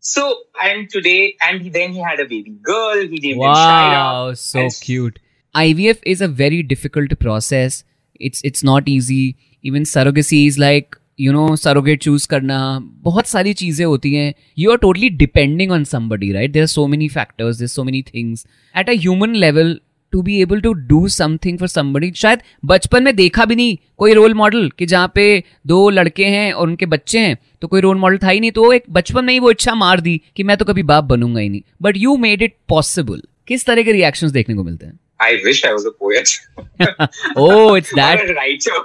So 0.02 0.50
and 0.62 0.88
today 0.92 1.16
and 1.42 1.70
then 1.72 1.92
he 1.92 1.98
had 1.98 2.20
a 2.20 2.24
baby 2.24 2.50
girl 2.70 3.08
he 3.12 3.18
named 3.26 3.40
wow 3.40 4.34
so 4.34 4.68
cute 4.84 5.18
IVF 5.54 6.02
is 6.12 6.22
a 6.24 6.26
very 6.38 6.62
difficult 6.70 7.12
process. 7.20 7.76
It's 8.20 8.42
it's 8.48 8.64
not 8.70 8.88
easy. 8.94 9.36
Even 9.64 9.86
surrogacy 9.92 10.46
is 10.46 10.58
like 10.58 10.96
you 11.20 11.32
know 11.32 11.56
surrogate 11.56 12.02
choose 12.02 12.26
करना 12.28 12.56
बहुत 13.02 13.26
सारी 13.26 13.52
चीज़ें 13.54 13.84
होती 13.86 14.12
हैं। 14.14 14.34
You 14.58 14.70
are 14.70 14.76
totally 14.76 15.08
depending 15.08 15.70
on 15.72 15.84
somebody 15.84 16.32
right 16.32 16.50
there 16.52 16.62
are 16.62 16.66
so 16.66 16.86
many 16.86 17.08
factors 17.08 17.56
there 17.56 17.68
so 17.68 17.84
many 17.84 18.02
things 18.02 18.46
at 18.78 18.90
a 18.90 18.92
human 18.92 19.34
level 19.34 19.80
to 20.16 20.22
be 20.22 20.40
able 20.42 20.60
to 20.60 20.72
do 20.90 21.06
something 21.12 21.58
for 21.58 21.68
somebody 21.68 22.10
शायद 22.16 22.42
बचपन 22.64 23.02
में 23.02 23.14
देखा 23.16 23.44
भी 23.44 23.56
नहीं 23.56 23.76
कोई 23.98 24.12
रोल 24.14 24.34
मॉडल 24.34 24.70
कि 24.78 24.86
जहाँ 24.86 25.12
पे 25.14 25.26
दो 25.66 25.88
लड़के 25.90 26.24
हैं 26.34 26.52
और 26.52 26.68
उनके 26.68 26.86
बच्चे 26.86 27.18
हैं 27.18 27.36
तो 27.62 27.68
कोई 27.68 27.80
रोल 27.80 27.96
मॉडल 27.96 28.18
था 28.22 28.30
ही 28.30 28.40
नहीं 28.40 28.52
तो 28.52 28.72
एक 28.72 28.84
बचपन 28.90 29.24
में 29.24 29.32
ही 29.32 29.38
वो 29.38 29.50
इच्छा 29.50 29.74
मार 29.74 30.00
दी 30.00 30.20
कि 30.36 30.42
मैं 30.42 30.56
तो 30.56 30.64
कभी 30.64 30.82
बाप 30.90 31.04
बनूँगा 31.04 31.40
ही 31.40 31.48
नहीं 31.48 31.62
but 31.82 31.96
you 31.96 32.16
made 32.26 32.42
it 32.42 32.56
possible 32.68 33.22
किस 33.48 33.66
तरह 33.66 33.82
के 33.82 33.92
रिएक्शन 33.92 34.30
देखने 34.38 34.54
को 34.54 34.64
मिलते 34.64 34.86
हैं 34.86 34.98
I 35.20 35.28
wish 35.44 35.60
I 35.64 35.68
was 35.72 35.84
a 35.86 35.92
poet. 35.92 36.32
oh, 37.36 37.74
it's 37.74 37.92
that. 37.94 38.18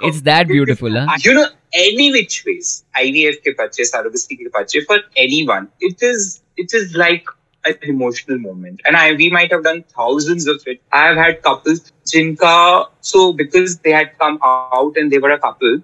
it's 0.02 0.22
that 0.22 0.46
beautiful. 0.48 0.94
Huh? 0.98 1.16
You 1.20 1.34
know, 1.34 1.44
any 1.74 2.06
which 2.12 2.36
ways, 2.46 2.70
IDF 2.96 3.36
ke 3.42 3.54
pache, 3.58 3.82
ke 4.30 4.52
pache, 4.54 4.78
for 4.86 4.98
anyone, 5.16 5.68
it 5.80 6.02
is, 6.02 6.40
it 6.56 6.72
is 6.72 6.96
like 6.96 7.34
an 7.64 7.76
emotional 7.82 8.38
moment. 8.38 8.80
And 8.84 8.96
I 8.96 9.12
we 9.12 9.30
might 9.30 9.52
have 9.52 9.64
done 9.64 9.84
thousands 9.96 10.46
of 10.46 10.62
it. 10.66 10.80
I 10.92 11.06
have 11.08 11.16
had 11.16 11.42
couples, 11.42 11.92
Jinka, 12.06 12.86
so 13.00 13.32
because 13.32 13.78
they 13.78 13.92
had 13.92 14.18
come 14.18 14.38
out 14.42 14.96
and 14.96 15.10
they 15.10 15.18
were 15.18 15.30
a 15.30 15.38
couple, 15.38 15.80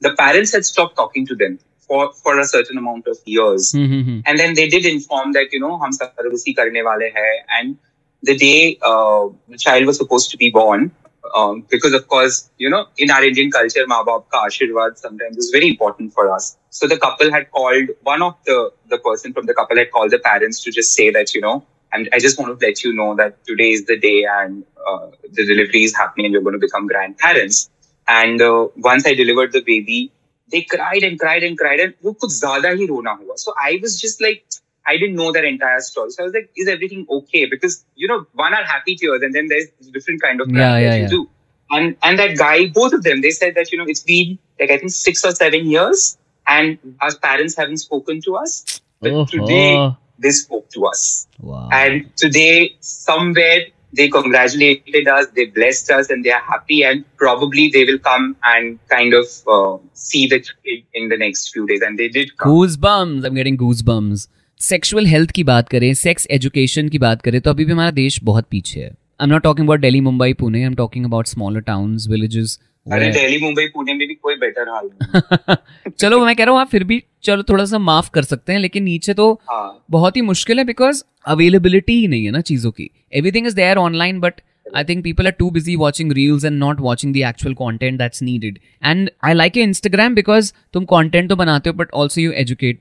the 0.00 0.14
parents 0.14 0.52
had 0.52 0.64
stopped 0.64 0.96
talking 0.96 1.26
to 1.26 1.34
them 1.34 1.58
for, 1.78 2.12
for 2.12 2.38
a 2.38 2.44
certain 2.44 2.78
amount 2.78 3.06
of 3.06 3.18
years. 3.24 3.72
Mm-hmm. 3.72 4.20
And 4.26 4.38
then 4.38 4.54
they 4.54 4.68
did 4.68 4.86
inform 4.86 5.32
that, 5.32 5.52
you 5.52 5.60
know, 5.60 5.78
hum 5.78 5.90
karne 5.92 6.84
wale 6.88 7.10
hai. 7.16 7.32
And 7.58 7.78
the 8.22 8.36
day 8.36 8.78
uh, 8.82 9.28
the 9.48 9.58
child 9.58 9.86
was 9.86 9.98
supposed 9.98 10.30
to 10.30 10.36
be 10.36 10.50
born, 10.50 10.90
um, 11.35 11.65
because 11.69 11.93
of 11.93 12.07
course, 12.07 12.49
you 12.57 12.69
know, 12.69 12.87
in 12.97 13.11
our 13.11 13.23
Indian 13.23 13.51
culture, 13.51 13.85
maa 13.87 14.03
baap 14.03 14.29
ka 14.29 14.45
ashirwad 14.47 14.97
sometimes 14.97 15.37
is 15.37 15.49
very 15.51 15.67
important 15.67 16.13
for 16.13 16.31
us. 16.33 16.57
So 16.69 16.87
the 16.87 16.97
couple 16.97 17.31
had 17.31 17.51
called, 17.51 17.89
one 18.03 18.21
of 18.21 18.35
the, 18.45 18.71
the 18.89 18.97
person 18.97 19.33
from 19.33 19.45
the 19.45 19.53
couple 19.53 19.77
had 19.77 19.91
called 19.91 20.11
the 20.11 20.19
parents 20.19 20.61
to 20.63 20.71
just 20.71 20.93
say 20.93 21.09
that, 21.11 21.33
you 21.33 21.41
know, 21.41 21.65
and 21.93 22.09
I 22.13 22.19
just 22.19 22.39
want 22.39 22.59
to 22.59 22.65
let 22.65 22.83
you 22.83 22.93
know 22.93 23.15
that 23.15 23.45
today 23.45 23.71
is 23.71 23.85
the 23.85 23.97
day 23.97 24.25
and 24.29 24.63
uh, 24.87 25.07
the 25.31 25.45
delivery 25.45 25.83
is 25.83 25.95
happening 25.95 26.25
and 26.25 26.33
you're 26.33 26.41
going 26.41 26.53
to 26.53 26.59
become 26.59 26.87
grandparents. 26.87 27.69
And 28.07 28.41
uh, 28.41 28.67
once 28.77 29.05
I 29.05 29.13
delivered 29.13 29.51
the 29.51 29.61
baby, 29.61 30.11
they 30.49 30.61
cried 30.61 31.03
and 31.03 31.19
cried 31.19 31.43
and 31.43 31.57
cried 31.57 31.79
and 31.79 31.93
वो 32.03 32.13
कुछ 32.19 32.39
ज्यादा 32.39 32.69
ही 32.79 32.87
रोना 32.87 33.11
हुआ. 33.11 33.35
So 33.35 33.53
I 33.57 33.79
was 33.81 33.99
just 34.01 34.21
like, 34.21 34.43
I 34.86 34.96
didn't 34.96 35.14
know 35.16 35.32
that 35.32 35.44
entire 35.44 35.80
story. 35.80 36.10
So 36.10 36.22
I 36.22 36.26
was 36.26 36.34
like, 36.34 36.50
is 36.56 36.68
everything 36.68 37.06
okay? 37.08 37.46
Because, 37.46 37.84
you 37.94 38.08
know, 38.08 38.26
one 38.34 38.52
are 38.54 38.64
happy 38.64 38.96
tears 38.96 39.22
and 39.22 39.34
then 39.34 39.46
there's 39.48 39.66
a 39.88 39.90
different 39.92 40.20
kind 40.22 40.40
of 40.40 40.48
Yeah, 40.50 40.76
yeah, 40.78 40.90
that 40.90 40.96
you 40.96 41.02
yeah. 41.02 41.08
do. 41.08 41.28
And, 41.70 41.96
and 42.02 42.18
that 42.18 42.36
guy, 42.36 42.66
both 42.68 42.92
of 42.92 43.02
them, 43.02 43.20
they 43.22 43.30
said 43.30 43.54
that, 43.54 43.70
you 43.72 43.78
know, 43.78 43.84
it's 43.86 44.02
been 44.02 44.38
like, 44.60 44.70
I 44.70 44.78
think 44.78 44.90
six 44.90 45.24
or 45.24 45.30
seven 45.32 45.66
years 45.66 46.18
and 46.46 46.78
our 47.00 47.14
parents 47.16 47.56
haven't 47.56 47.78
spoken 47.78 48.20
to 48.22 48.36
us. 48.36 48.80
But 49.00 49.12
Oh, 49.12 49.24
today 49.24 49.76
oh. 49.76 49.96
they 50.18 50.30
spoke 50.30 50.68
to 50.70 50.86
us. 50.86 51.26
wow 51.40 51.68
And 51.72 52.14
today, 52.16 52.76
somewhere, 52.80 53.66
they 53.94 54.08
congratulated 54.08 55.06
us, 55.08 55.26
they 55.34 55.46
blessed 55.46 55.90
us, 55.90 56.08
and 56.10 56.24
they 56.24 56.30
are 56.30 56.40
happy. 56.40 56.82
And 56.84 57.04
probably 57.16 57.68
they 57.68 57.84
will 57.84 57.98
come 57.98 58.36
and 58.44 58.78
kind 58.88 59.12
of 59.14 59.26
uh, 59.46 59.78
see 59.92 60.26
the 60.26 60.40
kid 60.40 60.84
in 60.94 61.08
the 61.08 61.16
next 61.16 61.50
few 61.52 61.66
days. 61.66 61.82
And 61.82 61.98
they 61.98 62.08
did 62.08 62.36
come. 62.36 62.50
goosebumps 62.52 63.24
i'm 63.26 63.34
getting 63.34 63.56
goosebumps 63.56 64.28
sexual 64.62 65.06
health 65.06 65.30
की 65.30 65.44
बात 65.44 65.68
करें 65.68 65.92
sex 65.96 66.26
education 66.30 66.88
की 66.88 66.98
बात 67.00 67.22
करें 67.22 67.40
तो 67.40 67.50
अभी 67.50 67.64
भी 67.64 67.72
हमारा 67.72 67.90
देश 67.92 68.20
बहुत 68.24 68.46
पीछे 68.50 68.80
है 68.80 68.90
I'm 69.20 69.30
not 69.30 69.42
talking 69.42 69.66
about 69.66 69.80
Delhi, 69.80 70.00
Mumbai, 70.00 70.34
Pune. 70.34 70.66
I'm 70.66 70.74
talking 70.74 71.04
about 71.04 71.28
smaller 71.28 71.60
towns, 71.62 72.06
villages. 72.08 72.58
अरे 72.86 73.10
दिल्ली 73.12 73.38
मुंबई 73.40 73.66
पुणे 73.66 73.94
में 73.94 74.06
भी 74.08 74.14
कोई 74.14 74.34
बेटर 74.36 74.68
हाल 74.68 74.88
नहीं 74.94 75.90
चलो 75.98 76.24
मैं 76.24 76.34
कह 76.36 76.44
रहा 76.44 76.52
हूँ 76.52 76.60
आप 76.60 76.68
फिर 76.68 76.84
भी 76.84 77.02
चलो 77.24 77.42
थोड़ा 77.42 77.64
सा 77.64 77.78
माफ़ 77.80 78.10
कर 78.10 78.22
सकते 78.22 78.52
हैं 78.52 78.60
लेकिन 78.60 78.82
नीचे 78.84 79.14
तो 79.14 79.32
हाँ 79.50 79.84
बहुत 79.90 80.16
ही 80.16 80.22
मुश्किल 80.22 80.58
है 80.58 80.64
बिकॉज़ 80.64 81.02
अवेलेबिलिटी 81.26 82.00
ही 82.00 82.08
नहीं 82.08 82.24
है 82.24 82.30
ना 82.30 82.40
चीज़ों 82.40 82.70
की 82.70 82.90
everything 83.12 83.46
is 83.46 83.56
there 83.56 83.78
online 83.78 84.20
but 84.20 84.40
I 84.76 84.84
think 84.84 85.04
people 85.04 85.26
are 85.26 85.32
too 85.32 85.50
busy 85.50 85.76
watching 85.76 86.12
reels 86.12 86.44
and 86.44 86.58
not 86.58 86.80
watching 86.80 87.14
the 87.14 87.18
actual 87.28 87.54
content 87.54 87.98
that's 87.98 88.22
needed 88.22 88.58
and 88.82 89.10
I 89.24 89.34
like 89.34 89.56
a 89.56 89.62
Instagram 89.62 90.14
because 90.14 90.52
तुम 90.74 90.84
कॉन्टेंट 90.86 91.28
तो 91.28 91.36
बनाते 91.36 91.70
हो 91.70 91.76
but 91.76 91.92
also 91.94 92.20
you 92.20 92.32
educate 92.36 92.80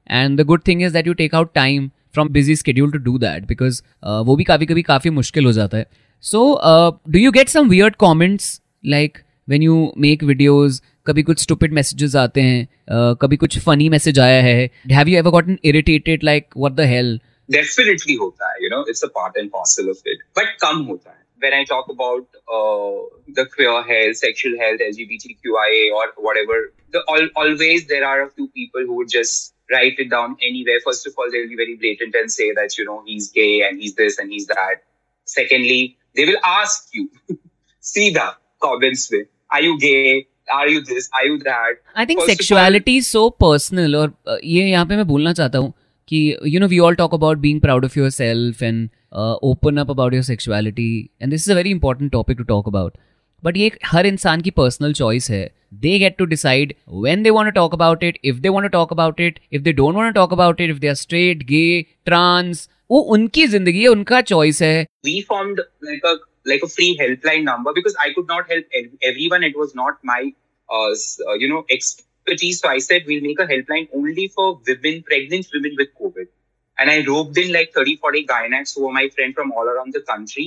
people 0.00 0.14
and 0.14 0.40
the 0.40 0.44
good 0.44 0.62
thing 0.68 0.82
is 0.82 0.92
that 0.92 1.06
you 1.06 1.14
take 1.14 1.34
out 1.34 1.54
time 1.54 1.88
from 2.12 2.28
busy 2.28 2.56
schedule 2.56 2.92
to 2.92 2.98
do 2.98 3.18
that 3.18 3.44
because 3.44 3.82
वो 4.04 4.36
भी 4.36 4.44
कभी 4.44 4.66
कभी 4.66 4.82
काफ़ी 4.82 5.10
मुश्किल 5.10 5.44
हो 5.44 5.52
जाता 5.52 5.76
है 5.76 5.86
so 6.22 6.60
do 7.08 7.18
you 7.18 7.30
get 7.30 7.48
some 7.48 7.68
weird 7.68 7.96
comments 7.96 8.62
like 8.86 9.18
when 9.48 9.62
you 9.62 9.92
make 9.98 10.22
videos 10.22 10.82
कभी 11.06 11.22
कुछ 11.22 11.40
स्टूपिड 11.40 11.72
मैसेजेस 11.72 12.16
आते 12.16 12.40
हैं 12.40 12.66
uh, 12.66 13.16
कभी 13.22 13.36
कुछ 13.36 13.58
फनी 13.58 13.88
मैसेज 13.88 14.18
आया 14.18 14.42
है 14.42 14.70
have 14.92 15.08
you 15.08 15.18
ever 15.18 15.30
gotten 15.30 15.58
irritated 15.64 16.24
like 16.24 16.46
what 16.56 16.72
the 16.72 16.80
hell 16.80 17.20
definitely 17.50 18.14
होता 18.14 18.52
है 18.52 18.64
you 18.64 18.68
know 18.70 18.84
it's 18.88 19.04
a 19.04 19.06
part 19.06 19.38
and 19.38 19.50
parcel 19.50 19.90
of 19.90 19.96
it 20.06 20.18
but 20.38 20.56
कम 20.60 20.82
होता 20.82 21.10
है 21.10 21.24
when 21.40 21.52
I 21.52 21.64
talk 21.64 21.88
about 21.88 22.22
uh, 22.48 23.18
the 23.28 23.46
queer 23.46 23.82
health, 23.82 24.16
sexual 24.16 24.58
health, 24.58 24.80
LGBTQIA, 24.80 25.92
or 25.92 26.06
whatever, 26.16 26.72
the, 26.92 27.02
al- 27.08 27.28
always 27.36 27.86
there 27.86 28.06
are 28.06 28.22
a 28.22 28.30
few 28.30 28.48
people 28.48 28.80
who 28.80 28.94
would 28.94 29.08
just 29.08 29.54
write 29.70 29.98
it 29.98 30.10
down 30.10 30.36
anywhere. 30.48 30.80
First 30.84 31.06
of 31.06 31.14
all, 31.18 31.30
they'll 31.30 31.48
be 31.48 31.56
very 31.56 31.76
blatant 31.76 32.14
and 32.14 32.30
say 32.30 32.48
that, 32.60 32.78
you 32.78 32.84
know, 32.84 33.02
he's 33.06 33.30
gay 33.32 33.62
and 33.68 33.80
he's 33.80 33.94
this 33.94 34.18
and 34.18 34.32
he's 34.32 34.46
that. 34.48 34.82
Secondly, 35.28 35.80
they 36.16 36.26
will 36.26 36.40
ask 36.44 36.94
you, 36.94 37.08
see 37.84 38.10
the 38.10 38.26
comments 38.62 39.10
with, 39.10 39.26
are 39.50 39.62
you 39.62 39.78
gay? 39.80 40.26
Are 40.48 40.68
you 40.68 40.80
this? 40.90 41.08
Are 41.18 41.24
you 41.26 41.38
that? 41.44 41.80
I 41.96 42.06
think 42.06 42.18
First 42.18 42.22
of 42.22 42.28
all- 42.28 42.36
sexuality 42.36 42.96
is 42.96 43.06
so 43.06 43.28
personal 43.42 43.96
और 43.96 44.08
uh, 44.08 44.38
ये 44.44 44.68
यहाँ 44.68 44.86
पे 44.86 44.96
मैं 44.96 45.06
बोलना 45.06 45.32
चाहता 45.32 45.58
हूँ 45.58 45.72
कि 46.08 46.20
you 46.46 46.60
know 46.60 46.66
we 46.68 46.78
all 46.88 46.94
talk 46.94 47.14
about 47.14 47.38
being 47.38 47.60
proud 47.60 47.84
of 47.84 47.96
your 47.98 48.10
self 48.10 48.62
and 48.62 48.88
open 49.50 49.76
up 49.80 49.90
about 49.90 50.14
your 50.14 50.22
sexuality 50.22 50.88
and 51.22 51.30
this 51.32 51.48
is 51.48 51.50
a 51.52 51.56
very 51.56 51.70
important 51.70 52.10
topic 52.12 52.36
to 52.38 52.44
talk 52.44 52.68
about 52.68 52.96
but 53.43 53.57
ये 53.57 53.71
हर 53.85 54.05
इंसान 54.05 54.41
की 54.41 54.51
पर्सनल 54.61 54.93
चॉइस 54.93 55.29
है 55.31 55.49
they 55.73 55.91
get 55.99 56.17
to 56.17 56.25
decide 56.25 56.71
when 57.03 57.23
they 57.23 57.31
want 57.31 57.47
to 57.47 57.53
talk 57.53 57.73
about 57.73 58.01
it, 58.03 58.17
if 58.23 58.41
they 58.41 58.49
want 58.49 58.65
to 58.65 58.69
talk 58.69 58.91
about 58.91 59.19
it, 59.19 59.39
if 59.51 59.63
they 59.63 59.71
don't 59.71 59.95
want 59.95 60.13
to 60.13 60.19
talk 60.19 60.33
about 60.33 60.59
it, 60.59 60.69
if 60.69 60.81
they 60.81 60.89
are 60.89 60.99
straight, 61.01 61.45
gay, 61.47 61.87
trans. 62.05 62.67
वो 62.91 62.99
उनकी 63.15 63.45
ज़िंदगी 63.47 63.81
है 63.81 63.87
उनका 63.87 64.19
choice 64.21 64.61
है 64.61 64.81
we 65.05 65.21
formed 65.29 65.59
like 65.83 66.05
a 66.05 66.11
like 66.47 66.63
a 66.63 66.67
free 66.67 66.87
helpline 67.01 67.43
number 67.43 67.71
because 67.73 67.95
I 68.01 68.11
could 68.13 68.31
not 68.31 68.51
help 68.51 69.03
everyone 69.03 69.43
it 69.43 69.53
was 69.57 69.69
not 69.75 69.97
my 70.05 70.25
you 71.41 71.47
know 71.49 71.65
expertise 71.71 72.59
so 72.61 72.67
I 72.67 72.79
said 72.87 73.07
we'll 73.07 73.21
make 73.27 73.39
a 73.41 73.45
helpline 73.51 73.87
only 73.99 74.27
for 74.35 74.51
women 74.71 74.99
pregnant 75.11 75.55
women 75.55 75.79
with 75.81 75.93
covid 76.01 76.29
and 76.77 76.91
i 76.91 76.97
roped 77.07 77.39
in 77.43 77.53
like 77.55 77.73
30 77.79 77.95
40 78.03 78.25
gynacs 78.33 78.75
who 78.75 78.83
were 78.85 78.93
my 78.99 79.07
friend 79.15 79.39
from 79.39 79.55
all 79.57 79.71
around 79.75 79.97
the 79.99 80.03
country 80.11 80.45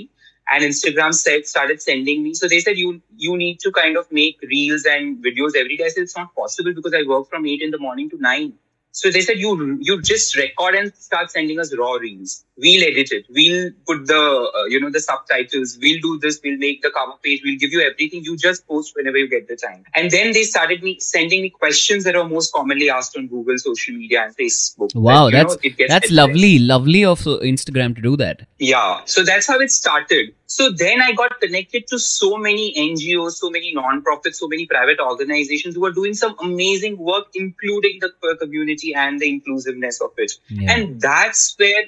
And 0.48 0.62
Instagram 0.62 1.14
started 1.14 1.80
sending 1.80 2.22
me. 2.22 2.34
So 2.34 2.48
they 2.48 2.60
said 2.60 2.76
you 2.76 3.00
you 3.16 3.36
need 3.36 3.60
to 3.60 3.72
kind 3.72 3.96
of 3.96 4.10
make 4.12 4.40
reels 4.42 4.84
and 4.84 5.24
videos 5.24 5.56
every 5.56 5.76
day. 5.76 5.84
I 5.84 5.88
said 5.88 6.02
it's 6.02 6.16
not 6.16 6.34
possible 6.34 6.74
because 6.74 6.94
I 6.94 7.02
work 7.08 7.28
from 7.28 7.46
eight 7.46 7.62
in 7.62 7.70
the 7.70 7.78
morning 7.78 8.10
to 8.10 8.18
nine. 8.18 8.52
So 8.92 9.10
they 9.10 9.22
said 9.22 9.38
you 9.38 9.78
you 9.80 10.00
just 10.02 10.36
record 10.36 10.74
and 10.74 10.94
start 10.94 11.30
sending 11.30 11.58
us 11.58 11.74
raw 11.76 11.92
reels. 11.94 12.44
We'll 12.56 12.84
edit 12.84 13.11
it. 13.11 13.26
We'll 13.30 13.70
put 13.87 14.06
the 14.06 14.52
uh, 14.56 14.64
you 14.66 14.80
know 14.80 14.90
the 14.90 15.00
subtitles. 15.00 15.78
We'll 15.80 16.00
do 16.00 16.18
this. 16.20 16.40
We'll 16.42 16.58
make 16.58 16.82
the 16.82 16.90
cover 16.90 17.12
page. 17.23 17.42
We'll 17.44 17.58
give 17.58 17.73
you 17.73 17.80
everything. 17.80 18.23
You 18.25 18.37
just 18.37 18.66
post 18.68 18.92
whenever 18.94 19.18
you 19.18 19.28
get 19.28 19.49
the 19.49 19.56
time. 19.56 19.84
And 19.94 20.11
then 20.11 20.32
they 20.32 20.44
started 20.44 20.82
me 20.82 20.99
sending 21.00 21.42
me 21.42 21.50
questions 21.50 22.04
that 22.04 22.14
are 22.14 22.28
most 22.28 22.52
commonly 22.52 22.90
asked 22.90 23.16
on 23.16 23.26
Google, 23.26 23.58
social 23.58 23.94
media, 23.94 24.25
and 24.25 24.37
Facebook. 24.37 24.94
Wow, 24.94 25.30
That, 25.30 25.49
that's 25.49 25.64
know, 25.64 25.70
that's 25.88 26.06
addressed. 26.06 26.12
lovely, 26.12 26.58
lovely 26.61 27.04
of 27.04 27.26
uh, 27.26 27.38
Instagram 27.40 27.96
to 27.96 28.02
do 28.02 28.16
that. 28.18 28.46
Yeah. 28.58 29.00
So 29.04 29.25
that's 29.25 29.46
how 29.46 29.58
it 29.58 29.70
started. 29.70 30.34
So 30.46 30.70
then 30.70 31.00
I 31.02 31.12
got 31.12 31.40
connected 31.40 31.88
to 31.88 31.99
so 31.99 32.37
many 32.37 32.73
NGOs, 32.78 33.32
so 33.32 33.50
many 33.50 33.75
non-profits, 33.75 34.38
so 34.38 34.46
many 34.46 34.66
private 34.66 35.00
organizations 35.00 35.75
who 35.75 35.84
are 35.87 35.92
doing 35.92 36.14
some 36.14 36.37
amazing 36.40 36.99
work, 36.99 37.26
including 37.34 37.99
the 38.00 38.12
queer 38.20 38.37
community 38.37 38.94
and 38.94 39.18
the 39.18 39.28
inclusiveness 39.28 40.00
of 40.00 40.11
it. 40.18 40.32
Yeah. 40.49 40.73
And 40.73 41.00
that's 41.00 41.56
where 41.58 41.84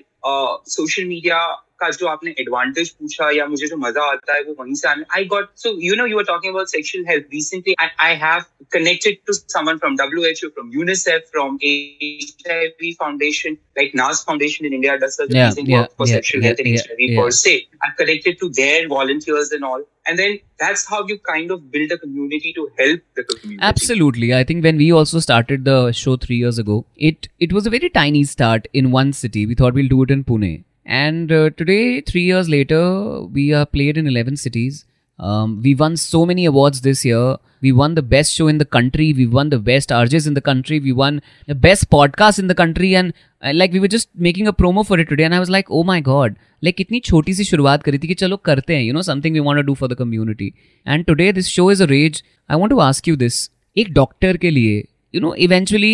social 0.68 1.04
media 1.04 1.62
का 1.80 1.90
जो 1.90 2.06
आपने 2.06 2.30
advantage 2.40 2.90
पूछा 2.90 3.30
या 3.36 3.46
मुझे 3.46 3.66
जो 3.66 3.76
मजा 3.76 4.02
आता 4.10 4.34
है 4.34 4.42
वो 4.42 4.54
वहीं 4.60 4.74
से 4.74 4.88
आने 4.88 5.04
I 5.16 5.24
got 5.32 5.48
so 5.56 5.76
you 5.82 5.96
know 5.96 6.06
you 6.06 6.18
are 6.18 6.24
talking 6.24 6.52
about 6.52 6.68
sexual 6.68 7.04
health 7.08 7.24
recently 7.32 7.74
I 8.00 8.14
have 8.22 8.42
connected 8.72 9.18
to 9.26 9.32
from 9.32 9.96
WHO 10.00 10.48
from 10.56 10.70
UNICEF 10.72 11.26
from 11.32 11.58
HIV 11.62 12.96
Foundation. 12.98 13.58
Like 13.76 13.94
Naz 13.94 14.22
Foundation 14.24 14.66
in 14.66 14.72
India 14.72 14.98
does 14.98 15.16
such 15.16 15.30
yeah, 15.30 15.44
amazing 15.44 15.66
yeah, 15.66 15.80
work 15.80 15.96
for 15.96 16.06
yeah, 16.06 16.14
sexual 16.14 16.42
yeah, 16.42 16.48
health 16.48 16.60
and 16.64 16.80
HIV 16.80 17.18
per 17.18 17.30
se. 17.30 17.68
I 17.82 17.90
connected 17.96 18.38
to 18.40 18.48
their 18.50 18.88
volunteers 18.88 19.52
and 19.52 19.64
all. 19.64 19.84
And 20.08 20.18
then 20.18 20.38
that's 20.58 20.86
how 20.88 21.04
you 21.06 21.18
kind 21.18 21.50
of 21.50 21.70
build 21.70 21.90
a 21.90 21.98
community 21.98 22.52
to 22.54 22.70
help 22.78 23.00
the 23.16 23.24
community. 23.24 23.58
Absolutely. 23.60 24.34
I 24.34 24.44
think 24.44 24.62
when 24.62 24.76
we 24.76 24.92
also 24.92 25.18
started 25.18 25.64
the 25.64 25.92
show 25.92 26.16
three 26.16 26.36
years 26.36 26.58
ago, 26.58 26.84
it 26.96 27.28
it 27.40 27.52
was 27.52 27.66
a 27.66 27.70
very 27.70 27.90
tiny 27.90 28.22
start 28.24 28.68
in 28.72 28.92
one 28.92 29.12
city. 29.12 29.46
We 29.46 29.56
thought 29.56 29.74
we'll 29.74 29.88
do 29.88 30.02
it 30.04 30.10
in 30.10 30.22
Pune, 30.24 30.64
and 30.84 31.32
uh, 31.32 31.50
today, 31.50 32.00
three 32.00 32.22
years 32.22 32.48
later, 32.48 33.22
we 33.22 33.52
are 33.52 33.66
played 33.66 33.96
in 33.96 34.06
eleven 34.06 34.36
cities. 34.36 34.84
Um, 35.19 35.61
we 35.63 35.75
won 35.75 35.97
so 35.97 36.25
many 36.25 36.45
awards 36.45 36.81
this 36.81 37.05
year. 37.05 37.37
We 37.61 37.71
won 37.71 37.93
the 37.95 38.01
best 38.01 38.33
show 38.33 38.47
in 38.47 38.57
the 38.57 38.65
country. 38.65 39.13
We 39.13 39.27
won 39.27 39.49
the 39.49 39.59
best 39.59 39.89
RJs 39.89 40.25
in 40.27 40.33
the 40.33 40.41
country. 40.41 40.79
We 40.79 40.93
won 40.93 41.21
the 41.47 41.53
best 41.65 41.89
podcast 41.91 42.39
in 42.39 42.47
the 42.47 42.55
country. 42.55 42.95
And 42.95 43.13
uh, 43.43 43.51
like 43.53 43.71
we 43.71 43.79
were 43.79 43.87
just 43.87 44.09
making 44.15 44.47
a 44.47 44.53
promo 44.53 44.85
for 44.85 44.99
it 44.99 45.09
today, 45.09 45.23
and 45.23 45.35
I 45.35 45.39
was 45.39 45.49
like, 45.49 45.69
oh 45.69 45.83
my 45.83 45.99
god, 45.99 46.35
like 46.61 46.77
कितनी 46.77 46.99
छोटी 46.99 47.33
सी 47.33 47.43
शुरुआत 47.43 47.83
करी 47.83 47.97
थी 47.97 48.07
कि 48.07 48.13
चलो 48.23 48.37
करते 48.49 48.75
हैं, 48.75 48.83
you 48.83 48.93
know, 48.93 49.05
something 49.09 49.39
we 49.39 49.45
want 49.49 49.61
to 49.61 49.67
do 49.71 49.75
for 49.81 49.87
the 49.87 49.99
community. 50.03 50.53
And 50.85 51.07
today 51.07 51.31
this 51.31 51.47
show 51.47 51.69
is 51.69 51.81
a 51.81 51.87
rage. 51.87 52.23
I 52.49 52.61
want 52.63 52.77
to 52.77 52.81
ask 52.89 53.11
you 53.11 53.17
this. 53.25 53.47
एक 53.77 53.91
डॉक्टर 53.93 54.37
के 54.37 54.49
लिए 54.49 54.83
you 55.15 55.21
know 55.21 55.33
eventually 55.43 55.93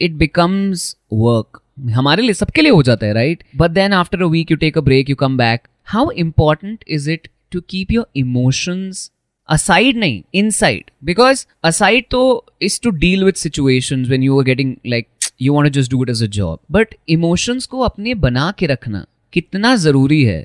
it 0.00 0.12
becomes 0.22 0.96
work 1.12 1.60
हमारे 1.94 2.22
लिए 2.22 2.32
सबके 2.34 2.62
लिए 2.62 2.70
हो 2.70 2.82
जाता 2.82 3.06
है 3.06 3.12
right 3.14 3.44
but 3.56 3.70
then 3.70 3.92
after 3.92 4.22
a 4.22 4.26
week 4.30 4.50
you 4.50 4.56
take 4.56 4.78
a 4.78 4.80
break 4.88 5.10
you 5.10 5.16
come 5.16 5.36
back 5.36 5.68
how 5.92 6.10
important 6.24 6.84
is 6.88 7.08
it 7.10 7.28
to 7.51 7.61
keep 7.61 7.91
your 7.91 8.05
emotions 8.13 9.11
aside 9.47 9.95
nahi 9.95 10.25
inside. 10.33 10.91
Because 11.03 11.45
aside 11.63 12.09
to 12.11 12.41
is 12.59 12.79
to 12.79 12.91
deal 12.91 13.25
with 13.25 13.37
situations 13.37 14.09
when 14.09 14.21
you 14.21 14.37
are 14.39 14.43
getting 14.43 14.79
like 14.85 15.09
you 15.37 15.53
want 15.53 15.65
to 15.65 15.75
just 15.79 15.91
do 15.91 16.03
it 16.03 16.09
as 16.09 16.21
a 16.21 16.27
job. 16.27 16.59
But 16.69 16.95
emotions 17.07 17.67
ko 17.73 17.83
apne 17.89 18.19
bana 18.27 18.53
ke 18.61 18.71
rakhna 18.73 19.05
kitna 19.37 19.73
zaruri 19.87 20.21
hai 20.29 20.43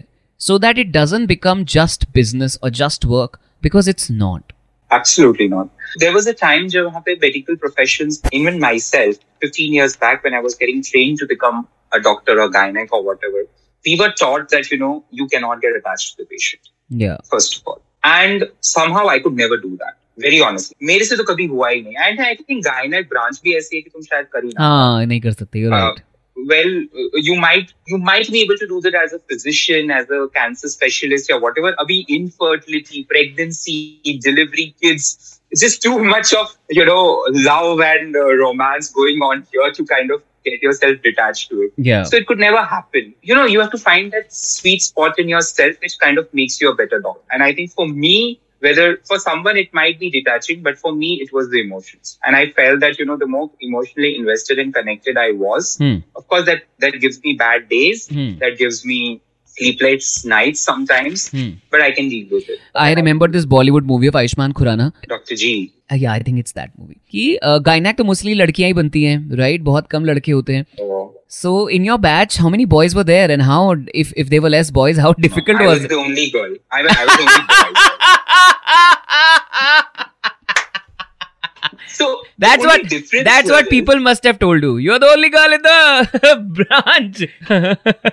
so 0.48 0.58
that 0.58 0.78
it 0.78 0.92
doesn't 0.92 1.26
become 1.26 1.64
just 1.76 2.12
business 2.12 2.58
or 2.62 2.70
just 2.70 3.04
work 3.04 3.40
because 3.60 3.88
it's 3.88 4.10
not. 4.10 4.52
Absolutely 4.90 5.48
not. 5.48 5.68
There 6.00 6.12
was 6.12 6.26
a 6.26 6.34
time 6.34 6.68
jahan 6.68 7.04
pe 7.08 7.16
medical 7.26 7.56
professions 7.64 8.20
even 8.40 8.58
myself 8.64 9.22
15 9.44 9.76
years 9.78 9.96
back 10.02 10.26
when 10.26 10.34
i 10.38 10.40
was 10.46 10.54
getting 10.62 10.82
trained 10.88 11.18
to 11.22 11.26
become 11.32 11.66
a 11.98 12.00
doctor 12.06 12.36
or 12.42 12.48
gynec 12.56 12.94
or 12.98 13.00
whatever 13.06 13.42
we 13.84 13.98
were 13.98 14.12
taught 14.12 14.48
that 14.50 14.70
you 14.70 14.78
know 14.78 15.04
you 15.10 15.26
cannot 15.28 15.60
get 15.60 15.76
attached 15.76 16.16
to 16.16 16.22
the 16.22 16.26
patient 16.26 16.68
या 16.91 17.17
first 17.33 17.57
of 17.57 17.71
all. 17.71 17.81
And 18.03 18.43
somehow 18.61 19.05
I 19.13 19.19
could 19.19 19.39
never 19.43 19.57
do 19.61 19.71
that. 19.77 19.95
Very 20.25 20.41
honestly. 20.41 20.75
मेरे 20.83 21.05
से 21.05 21.15
तो 21.17 21.23
कभी 21.23 21.45
हुआ 21.45 21.69
ही 21.69 21.81
नहीं. 21.81 21.95
And 22.09 22.21
I 22.27 22.35
think 22.35 22.65
gynec 22.67 23.09
branch 23.13 23.41
भी 23.43 23.55
ऐसी 23.57 23.75
है 23.75 23.81
कि 23.81 23.89
तुम 23.89 24.01
शायद 24.01 24.25
कर 24.33 24.45
ही 24.45 24.49
ना. 24.49 24.63
हाँ 24.63 25.05
नहीं 25.05 25.21
कर 25.21 25.31
सकते 25.31 25.59
you're 25.59 25.73
Uh, 25.73 25.81
right 25.87 26.03
well, 26.49 26.73
uh, 27.01 27.19
you 27.27 27.35
might 27.35 27.73
you 27.87 27.97
might 27.97 28.27
be 28.31 28.41
able 28.41 28.57
to 28.57 28.67
do 28.67 28.79
that 28.81 28.95
as 28.95 29.13
a 29.13 29.19
physician, 29.19 29.89
as 29.91 30.09
a 30.09 30.27
cancer 30.35 30.69
specialist, 30.69 31.31
or 31.31 31.39
whatever. 31.39 31.71
Abhi 31.83 32.07
infertility, 32.07 33.03
pregnancy, 33.05 34.19
delivery, 34.25 34.75
kids. 34.81 35.39
It's 35.51 35.61
just 35.61 35.81
too 35.81 35.97
much 36.03 36.33
of 36.33 36.55
you 36.69 36.85
know 36.85 37.25
love 37.47 37.81
and 37.81 38.15
uh, 38.15 38.35
romance 38.35 38.91
going 38.91 39.23
on 39.29 39.43
here 39.51 39.71
to 39.71 39.85
kind 39.85 40.11
of 40.11 40.21
get 40.44 40.62
yourself 40.62 40.96
detached 41.02 41.48
to 41.50 41.62
it. 41.62 41.72
yeah 41.76 42.02
So 42.02 42.16
it 42.16 42.26
could 42.26 42.38
never 42.38 42.62
happen. 42.62 43.14
You 43.22 43.34
know, 43.34 43.44
you 43.46 43.60
have 43.60 43.70
to 43.72 43.78
find 43.78 44.12
that 44.12 44.32
sweet 44.32 44.82
spot 44.82 45.18
in 45.18 45.28
yourself 45.28 45.76
which 45.82 45.98
kind 45.98 46.18
of 46.18 46.32
makes 46.32 46.60
you 46.60 46.70
a 46.70 46.74
better 46.74 47.00
dog. 47.00 47.18
And 47.30 47.42
I 47.42 47.52
think 47.54 47.70
for 47.72 47.86
me, 47.88 48.40
whether 48.60 48.96
for 49.08 49.18
someone 49.18 49.56
it 49.56 49.72
might 49.74 49.98
be 49.98 50.08
detaching, 50.10 50.62
but 50.62 50.78
for 50.78 50.92
me 50.92 51.14
it 51.22 51.32
was 51.32 51.50
the 51.50 51.60
emotions. 51.60 52.18
And 52.24 52.36
I 52.36 52.50
felt 52.50 52.80
that, 52.80 52.98
you 52.98 53.04
know, 53.04 53.16
the 53.16 53.26
more 53.26 53.50
emotionally 53.60 54.16
invested 54.16 54.58
and 54.58 54.72
connected 54.72 55.16
I 55.16 55.32
was, 55.32 55.76
Hmm. 55.78 55.96
of 56.14 56.28
course 56.28 56.46
that 56.46 56.62
that 56.78 57.00
gives 57.00 57.20
me 57.24 57.34
bad 57.34 57.68
days, 57.68 58.06
Hmm. 58.08 58.38
that 58.38 58.58
gives 58.58 58.84
me 58.84 59.20
sleepless 59.56 60.24
nights 60.24 60.60
sometimes, 60.60 61.28
hmm. 61.28 61.50
but 61.70 61.80
I 61.80 61.90
can 61.92 62.08
deal 62.08 62.26
with 62.30 62.48
it. 62.48 62.58
I 62.74 62.94
remember 62.94 63.28
this 63.28 63.46
Bollywood 63.46 63.84
movie 63.84 64.06
of 64.06 64.14
Aishman 64.14 64.52
Khurana. 64.52 64.92
Dr. 65.08 65.36
G. 65.36 65.72
Yeah, 65.90 66.12
I 66.12 66.20
think 66.20 66.38
it's 66.38 66.52
that 66.52 66.70
movie. 66.78 66.98
कि 67.10 67.38
गायनाक 67.64 67.96
तो 67.96 68.04
mostly 68.04 68.34
लड़कियाँ 68.34 68.68
ही 68.68 68.74
बनती 68.74 69.02
हैं 69.04 69.36
right 69.36 69.62
बहुत 69.62 69.86
कम 69.90 70.04
लड़के 70.04 70.32
होते 70.32 70.54
हैं 70.54 70.64
so 71.30 71.52
in 71.78 71.84
your 71.84 71.98
batch 71.98 72.38
how 72.40 72.50
many 72.50 72.66
boys 72.74 72.96
were 72.96 73.02
there 73.10 73.30
and 73.30 73.42
how 73.42 73.74
if 73.94 74.12
if 74.18 74.28
they 74.28 74.38
were 74.38 74.50
less 74.50 74.70
boys 74.78 75.00
how 75.00 75.14
difficult 75.20 75.62
was 75.62 75.84
the 75.86 75.92
only 76.04 76.26
girl 76.36 76.56
I 76.74 76.82
was 76.82 77.06
the 77.06 77.20
only 77.20 77.42
boy 77.52 77.70
So 81.98 82.22
That's 82.38 82.64
what 82.64 82.82
that's 83.24 83.50
what 83.50 83.68
people 83.68 84.00
must 84.00 84.24
have 84.24 84.38
told 84.38 84.62
you. 84.62 84.76
You're 84.78 84.98
the 84.98 85.10
only 85.16 85.30
girl 85.30 85.52
in 85.52 85.62
the 85.62 86.36
branch. 86.60 87.24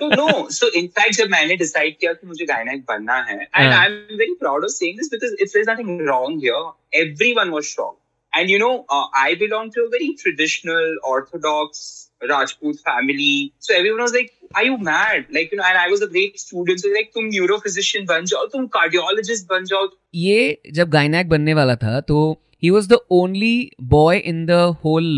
So 0.00 0.08
no, 0.08 0.48
so 0.48 0.70
in 0.82 0.88
fact 0.88 1.16
जब 1.18 1.30
मैंने 1.30 1.56
decide 1.62 1.96
किया 2.00 2.12
कि 2.12 2.26
मुझे 2.26 2.46
gynaec 2.46 2.84
बनना 2.88 3.16
है 3.30 3.38
and 3.38 3.72
हाँ. 3.72 3.86
I'm 3.86 3.96
very 4.22 4.36
proud 4.42 4.64
of 4.64 4.70
saying 4.70 4.96
this 4.96 5.08
because 5.08 5.34
if 5.38 5.52
there's 5.52 5.66
nothing 5.66 6.04
wrong 6.10 6.38
here, 6.38 6.62
everyone 7.04 7.56
was 7.58 7.66
shocked. 7.66 7.98
And 8.34 8.48
you 8.48 8.58
know, 8.58 8.84
uh, 8.88 9.06
I 9.14 9.34
belong 9.34 9.72
to 9.72 9.80
a 9.80 9.88
very 9.90 10.14
traditional, 10.14 10.96
orthodox 11.04 12.10
Rajput 12.28 12.76
family. 12.80 13.52
So 13.58 13.74
everyone 13.74 14.02
was 14.02 14.12
like, 14.12 14.30
"Are 14.54 14.64
you 14.64 14.76
mad?" 14.78 15.26
Like 15.30 15.50
you 15.52 15.58
know, 15.58 15.64
and 15.64 15.78
I 15.78 15.88
was 15.88 16.02
a 16.02 16.06
great 16.06 16.38
student. 16.38 16.80
So 16.80 16.88
like, 16.88 17.10
तुम 17.14 17.30
neurophysician 17.30 18.06
बन 18.06 18.24
जाओ, 18.24 18.46
तुम 18.46 18.68
cardiologist 18.76 19.48
बन 19.50 19.64
जाओ. 19.64 19.88
ये 20.14 20.62
जब 20.78 20.90
गायनाक 20.90 21.26
बनने 21.26 21.54
वाला 21.54 21.74
था 21.76 22.00
तो 22.00 22.20
he 22.62 22.70
was 22.70 22.88
the 22.88 22.98
only 23.10 23.70
boy 23.96 24.18
in 24.18 24.44
the 24.46 24.50
whole 24.84 25.16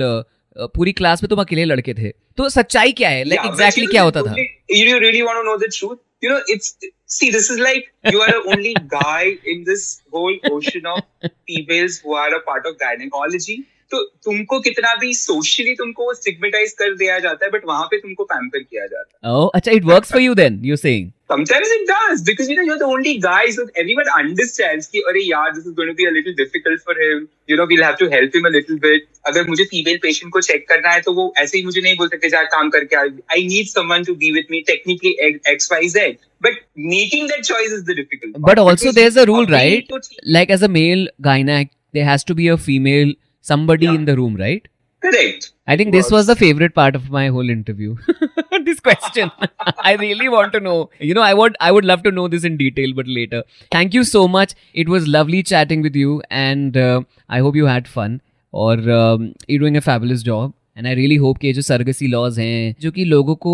पूरी 0.58 0.92
क्लास 0.92 1.22
में 1.22 1.28
तुम 1.28 1.40
अकेले 1.40 1.64
लड़के 1.64 1.94
थे 1.94 2.12
तो 2.37 2.49
सच्चाई 2.49 2.92
क्या 2.92 3.08
है 3.08 3.25
लाइक 3.25 3.40
Yeah, 3.40 3.50
एग्जैक्टली 3.50 3.84
you 3.84 3.90
क्या 3.90 4.02
होता 4.02 4.22
था 4.22 4.34
You 4.70 4.88
you 4.88 4.99
really 4.99 5.22
want 5.28 5.40
to 5.40 5.46
know 5.49 5.58
the 5.58 5.70
truth? 5.78 5.99
You 6.25 6.30
know, 6.30 6.40
it's 6.54 6.75
see, 7.14 7.30
this 7.30 7.50
is 7.50 7.58
like 7.58 7.88
you 8.12 8.20
are 8.20 8.30
the 8.30 8.42
only 8.54 8.75
guy 8.92 9.38
in 9.54 9.64
this 9.64 10.02
whole 10.11 10.37
ocean 10.50 10.87
of 10.87 11.02
females 11.49 11.99
who 11.99 12.14
are 12.14 12.28
a 12.34 12.40
part 12.50 12.68
of 12.70 12.78
gynecology. 12.78 13.56
तो 13.92 14.02
तुमको 14.25 14.61
कितना 14.61 14.94
भी 15.00 15.14
socially 15.14 15.75
तुमको 15.75 16.12
stigmatise 16.14 16.72
कर 16.78 16.94
दिया 16.96 17.18
जाता 17.20 17.44
है 17.44 17.50
but 17.50 17.66
वहाँ 17.66 17.87
पे 17.90 17.99
तुमको 17.99 18.25
पैम्पर 18.26 18.58
किया 18.61 18.87
जाता 18.87 19.28
है। 19.28 19.34
ओह 19.34 19.50
अच्छा 19.54 19.72
it 19.72 19.84
works 19.87 20.12
for 20.12 20.22
you 20.22 20.34
then 20.37 20.61
you 20.64 20.76
saying 20.78 21.11
sometimes 21.32 21.72
it 21.72 21.82
does 21.90 22.22
because 22.26 22.50
you 22.50 22.56
know 22.56 22.62
you 22.62 22.72
are 22.72 22.78
the 22.78 22.88
only 22.94 23.14
guys 23.20 23.58
who 23.58 23.64
everyone 23.78 24.11
understands 24.14 24.87
कि 24.87 25.00
अरे 25.11 25.20
यार 25.22 25.52
this 25.52 25.66
is 25.66 25.75
going 25.75 25.90
to 25.90 25.94
be 25.96 26.06
a 26.06 26.11
little 26.16 26.34
difficult 26.37 26.80
for 26.87 27.00
him 27.02 27.26
you 27.50 27.56
know 27.56 27.66
we 27.66 27.75
will 27.75 27.84
have 27.84 27.94
to 28.00 28.08
help 28.14 28.37
him 28.37 28.46
a 28.46 28.50
little 28.56 28.78
bit 28.87 29.06
अगर 29.26 29.49
मुझे 29.49 29.64
female 29.70 29.99
patient 30.02 30.32
को 30.32 30.40
check 30.42 30.68
करना 30.68 30.90
है 30.90 31.00
तो 31.00 31.12
वो 31.14 31.32
ऐसे 31.38 31.58
ही 31.58 31.64
मुझे 31.64 31.80
नहीं 31.80 31.96
बोल 31.96 32.08
सकते 32.08 32.28
जा 32.28 32.42
काम 32.56 32.70
करके 32.76 32.96
I 32.96 33.46
need 33.46 33.66
someone 33.68 34.04
to 34.04 34.14
be 34.25 34.30
with 34.32 34.46
me 34.50 34.61
technically 34.68 35.16
X 35.52 35.72
Y 35.72 35.88
Z 35.90 36.16
but 36.42 36.62
making 36.87 37.28
that 37.28 37.44
choice 37.44 37.72
is 37.72 37.84
the 37.84 37.96
difficult 37.96 38.38
but 38.49 38.58
also 38.61 38.92
there 38.92 39.06
is 39.06 39.18
a 39.18 39.25
rule 39.32 39.46
right 39.52 40.00
like 40.38 40.50
as 40.50 40.64
a 40.64 40.68
male 40.78 41.08
gynae 41.22 41.62
there 41.62 42.04
has 42.04 42.25
to 42.28 42.34
be 42.34 42.49
a 42.49 42.56
female 42.66 43.14
somebody 43.51 43.86
Yeah. 43.88 43.97
in 44.00 44.05
the 44.09 44.15
room 44.21 44.36
right 44.45 44.67
correct 45.05 45.45
I 45.71 45.75
think 45.79 45.91
this 45.93 46.05
was 46.12 46.13
Was. 46.15 46.27
the 46.29 46.36
favorite 46.41 46.74
part 46.75 46.95
of 46.97 47.07
my 47.13 47.24
whole 47.36 47.50
interview. 47.53 47.95
this 48.67 48.77
question. 48.83 49.31
I 49.89 49.95
really 50.03 50.29
want 50.36 50.53
to 50.57 50.62
know. 50.67 50.75
You 51.07 51.17
know, 51.17 51.25
I 51.29 51.33
would 51.39 51.57
I 51.67 51.71
would 51.77 51.88
love 51.89 52.03
to 52.05 52.13
know 52.19 52.27
this 52.36 52.45
in 52.50 52.55
detail, 52.62 52.93
but 53.00 53.09
later. 53.17 53.41
Thank 53.75 53.97
you 53.97 54.03
so 54.12 54.21
much. 54.36 54.53
It 54.83 54.91
was 54.93 55.09
lovely 55.15 55.41
chatting 55.51 55.83
with 55.88 55.97
you, 56.03 56.13
and 56.43 56.79
uh, 56.83 57.01
I 57.38 57.41
hope 57.47 57.59
you 57.62 57.67
had 57.71 57.91
fun. 57.97 58.15
और 58.53 58.86
um, 59.00 59.27
you're 59.47 59.63
doing 59.65 59.79
a 59.81 59.83
fabulous 59.89 60.24
job. 60.29 60.53
And 60.77 60.88
I 60.93 60.95
really 61.01 61.19
hope 61.25 61.39
कि 61.41 61.47
ये 61.47 61.53
जो 61.53 61.62
surrogacy 61.71 62.07
laws 62.15 62.39
हैं 62.39 62.75
जो 62.81 62.91
कि 63.00 63.05
लोगों 63.15 63.36
को 63.47 63.53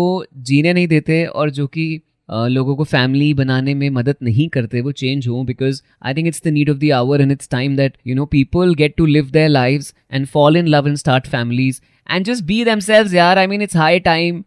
जीने 0.52 0.72
नहीं 0.78 0.88
देते 0.88 1.24
और 1.26 1.50
जो 1.58 1.66
कि 1.76 1.86
uh, 1.98 2.02
लोगों 2.29 2.75
को 2.75 2.83
फैमिली 2.83 3.33
बनाने 3.33 3.73
में 3.73 3.89
मदद 3.89 4.15
नहीं 4.23 4.47
करते, 4.49 4.81
वो 4.81 4.91
चेंज 4.91 5.27
हो 5.27 5.43
because 5.43 5.81
I 6.05 6.13
think 6.13 6.27
it's 6.27 6.41
the 6.45 6.47
need 6.47 6.69
of 6.69 6.77
the 6.77 6.91
hour 6.93 7.21
and 7.21 7.31
it's 7.31 7.49
time 7.49 7.75
that 7.77 7.97
you 8.07 8.15
know 8.15 8.25
people 8.25 8.73
get 8.75 8.95
to 8.97 9.05
live 9.05 9.29
their 9.31 9.49
live 9.49 9.83
and 10.13 10.27
fall 10.27 10.57
in 10.57 10.67
love 10.67 10.87
and 10.87 10.97
start 10.97 11.27
families 11.27 11.81
and 12.09 12.25
just 12.25 12.43
be 12.43 12.63
themselves 12.79 13.15
यार 13.15 13.37
I 13.37 13.47
mean 13.47 13.61
it's 13.61 13.77
high 13.77 13.99
time 13.99 14.43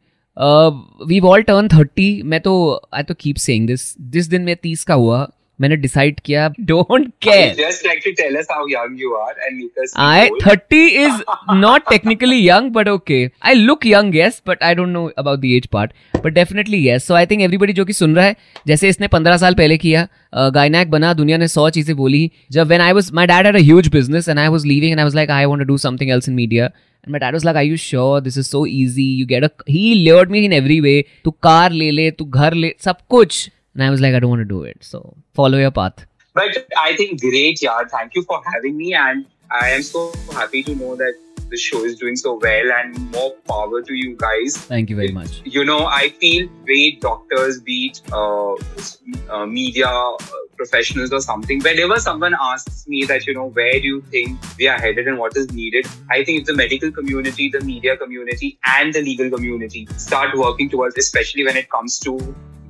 we 1.07 1.21
all 1.21 1.43
turn 1.43 1.69
thirty 1.69 2.11
मैं 2.23 2.41
तो 2.41 2.55
आई 2.95 3.03
तो 3.03 3.15
keep 3.15 3.37
saying 3.37 3.67
this 3.67 3.95
जिस 4.11 4.27
दिन 4.27 4.43
मैं 4.43 4.57
तीस 4.63 4.85
का 4.85 4.95
हुआ 4.95 5.27
मैंने 5.63 5.77
डिसाइड 5.77 6.21
किया 6.21 6.49
don't 6.61 7.09
care 7.23 7.55
just 7.59 7.87
like 7.87 8.01
to 8.05 8.11
tell 8.23 8.37
us 8.37 8.47
how 8.53 8.67
young 8.69 9.03
you 9.03 9.15
are 9.17 9.35
and 9.41 9.57
नीतस 9.57 9.95
I 9.99 10.29
30 10.45 10.89
is 11.05 11.23
not 11.57 11.89
technically 11.91 12.49
young 12.49 12.71
but 12.71 12.89
okay 12.89 13.25
I 13.45 13.55
look 13.55 13.87
young 13.87 14.17
yes 14.17 14.43
but 14.49 14.63
I 14.63 14.75
don't 14.75 14.89
know 14.89 15.07
about 15.19 15.39
the 15.39 15.45
age 15.45 15.67
part 15.73 15.93
but 16.25 16.33
definitely 16.33 16.87
yes 16.89 17.07
so 17.07 17.15
I 17.15 17.27
think 17.27 17.43
everybody 17.43 17.73
जो 17.73 17.85
कि 17.85 17.93
सुन 17.93 18.17
रहा 18.17 18.25
है 18.25 18.37
जैसे 18.67 18.89
इसने 18.89 19.09
15 19.15 19.39
साल 19.39 19.55
पहले 19.55 19.77
किया 19.79 20.07
गायनाक 20.55 20.87
बना 20.89 21.13
दुनिया 21.15 21.37
ने 21.39 21.49
सौ 21.49 21.69
चीज़ें 21.71 21.97
बोली। 21.97 22.31
जब 22.53 22.67
when 22.67 22.81
I 22.81 22.93
was 22.93 23.13
my 23.15 23.27
dad 23.27 23.47
had 23.47 23.57
a 23.57 23.89
business 23.93 24.29
and 24.29 24.39
I 24.39 24.49
was 24.49 24.67
living 24.67 24.93
and 24.93 25.01
I 25.01 25.05
was 25.05 25.15
like 25.17 25.31
I 25.31 25.45
want 25.45 25.67
do 25.67 25.77
something 25.79 26.11
else 26.11 26.29
in 26.29 26.35
media 26.35 26.65
and 26.65 27.11
my 27.11 27.21
dad 27.21 27.33
was 27.35 27.45
like 27.45 27.57
I 27.57 27.69
you 27.69 27.77
sure 27.77 28.21
this 28.21 28.39
is 28.39 28.47
so 28.47 28.67
easy 28.67 29.09
you 29.21 29.27
get 29.27 29.45
a 29.45 29.49
he 29.71 29.95
layered 29.95 30.31
me 30.31 30.45
in 30.45 30.53
every 30.53 30.81
way 30.81 31.05
तू 31.25 31.31
car 31.31 31.73
ले 31.73 31.91
ले 31.91 32.11
तू 32.11 32.25
घर 32.25 32.55
ले 32.55 32.75
सब 32.85 32.97
कुछ. 33.09 33.49
And 33.75 33.83
I 33.83 33.91
was 33.91 34.01
like 34.01 34.15
I 34.15 34.21
don't 34.21 34.31
want 34.31 34.41
to 34.41 34.45
do 34.57 34.63
it 34.63 34.79
so 34.81 35.17
follow 35.35 35.59
your 35.59 35.71
path 35.71 36.07
But 36.35 36.67
I 36.83 36.97
think 36.97 37.21
great, 37.21 37.61
yeah. 37.63 37.81
Thank 37.95 38.15
you 38.15 38.23
for 38.23 38.41
having 38.53 38.77
me, 38.77 38.95
and 38.95 39.27
I 39.51 39.69
am 39.71 39.83
so 39.83 40.05
happy 40.33 40.63
to 40.69 40.75
know 40.75 40.97
that 40.97 41.15
the 41.51 41.59
show 41.65 41.81
is 41.89 41.97
doing 42.03 42.17
so 42.17 42.39
well, 42.45 42.71
and 42.77 43.11
more 43.17 43.33
power 43.51 43.83
to 43.89 43.95
you 43.95 44.17
guys. 44.23 44.57
thank 44.71 44.89
you 44.93 44.97
very 45.01 45.13
much 45.17 45.43
You 45.57 45.65
know, 45.71 45.81
I 45.97 46.09
feel 46.23 46.47
great 46.65 47.03
doctors, 47.03 47.59
be 47.67 47.77
it 47.89 48.01
uh, 48.21 48.55
uh, 48.55 49.45
media 49.45 49.89
uh, 49.89 50.17
professionals 50.57 51.13
or 51.13 51.21
something. 51.21 51.61
Whenever 51.61 51.99
someone 52.07 52.37
asks 52.47 52.89
me 52.95 53.03
that, 53.13 53.27
you 53.27 53.35
know, 53.35 53.49
where 53.59 53.75
do 53.81 53.87
you 53.87 54.01
think 54.15 54.49
we 54.59 54.69
are 54.69 54.79
headed 54.87 55.09
and 55.09 55.19
what 55.19 55.37
is 55.37 55.53
needed, 55.53 55.87
I 56.11 56.25
think 56.25 56.41
if 56.41 56.47
the 56.47 56.55
medical 56.55 56.91
community, 57.01 57.51
the 57.51 57.61
media 57.61 57.99
community, 57.99 58.59
and 58.79 58.95
the 58.95 59.03
legal 59.03 59.31
community 59.37 59.87
start 59.99 60.35
working 60.47 60.71
towards, 60.71 60.97
especially 60.97 61.45
when 61.45 61.57
it 61.57 61.71
comes 61.77 61.99
to 62.09 62.17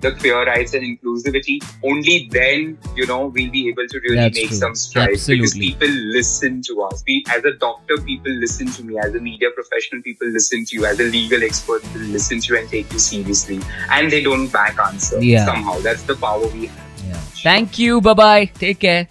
the 0.03 0.13
queer 0.13 0.45
rights 0.45 0.75
and 0.75 0.83
inclusivity, 0.85 1.57
only 1.83 2.29
then, 2.31 2.77
you 2.97 3.07
know, 3.07 3.27
we'll 3.27 3.51
be 3.51 3.69
able 3.69 3.87
to 3.89 4.01
really 4.01 4.17
That's 4.17 4.37
make 4.37 4.49
true. 4.49 4.57
some 4.59 4.75
strides 4.75 5.27
because 5.27 5.55
people 5.55 5.89
listen 5.89 6.61
to 6.63 6.83
us. 6.83 7.03
We, 7.07 7.25
as 7.31 7.45
a 7.45 7.53
doctor, 7.53 7.97
people 7.99 8.33
listen 8.33 8.67
to 8.73 8.83
me. 8.85 8.99
As 8.99 9.15
a 9.15 9.21
media 9.21 9.49
professional, 9.55 10.03
people 10.03 10.29
listen 10.29 10.65
to 10.67 10.77
you. 10.77 10.85
As 10.87 10.99
a 11.01 11.05
legal 11.05 11.43
expert, 11.43 11.83
people 11.83 12.03
listen 12.19 12.41
to 12.41 12.55
you 12.55 12.61
and 12.61 12.69
take 12.69 12.93
you 12.93 12.99
seriously. 12.99 13.61
And 13.91 14.11
they 14.11 14.23
don't 14.23 14.49
back 14.49 14.79
answer 14.79 15.23
Yeah. 15.23 15.45
somehow. 15.47 15.79
That's 15.81 16.03
the 16.03 16.17
power 16.17 16.47
we 16.49 16.67
have. 16.67 16.79
yeah. 17.09 17.15
thank 17.43 17.79
you 17.79 18.01
bye 18.01 18.15
bye 18.15 18.45
take 18.65 18.79
care 18.79 19.09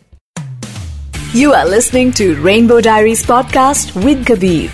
You 1.33 1.53
are 1.53 1.65
listening 1.65 2.11
to 2.19 2.35
Rainbow 2.45 2.81
Diaries 2.81 3.25
podcast 3.25 3.91
with 4.05 4.25
Kabir. 4.25 4.71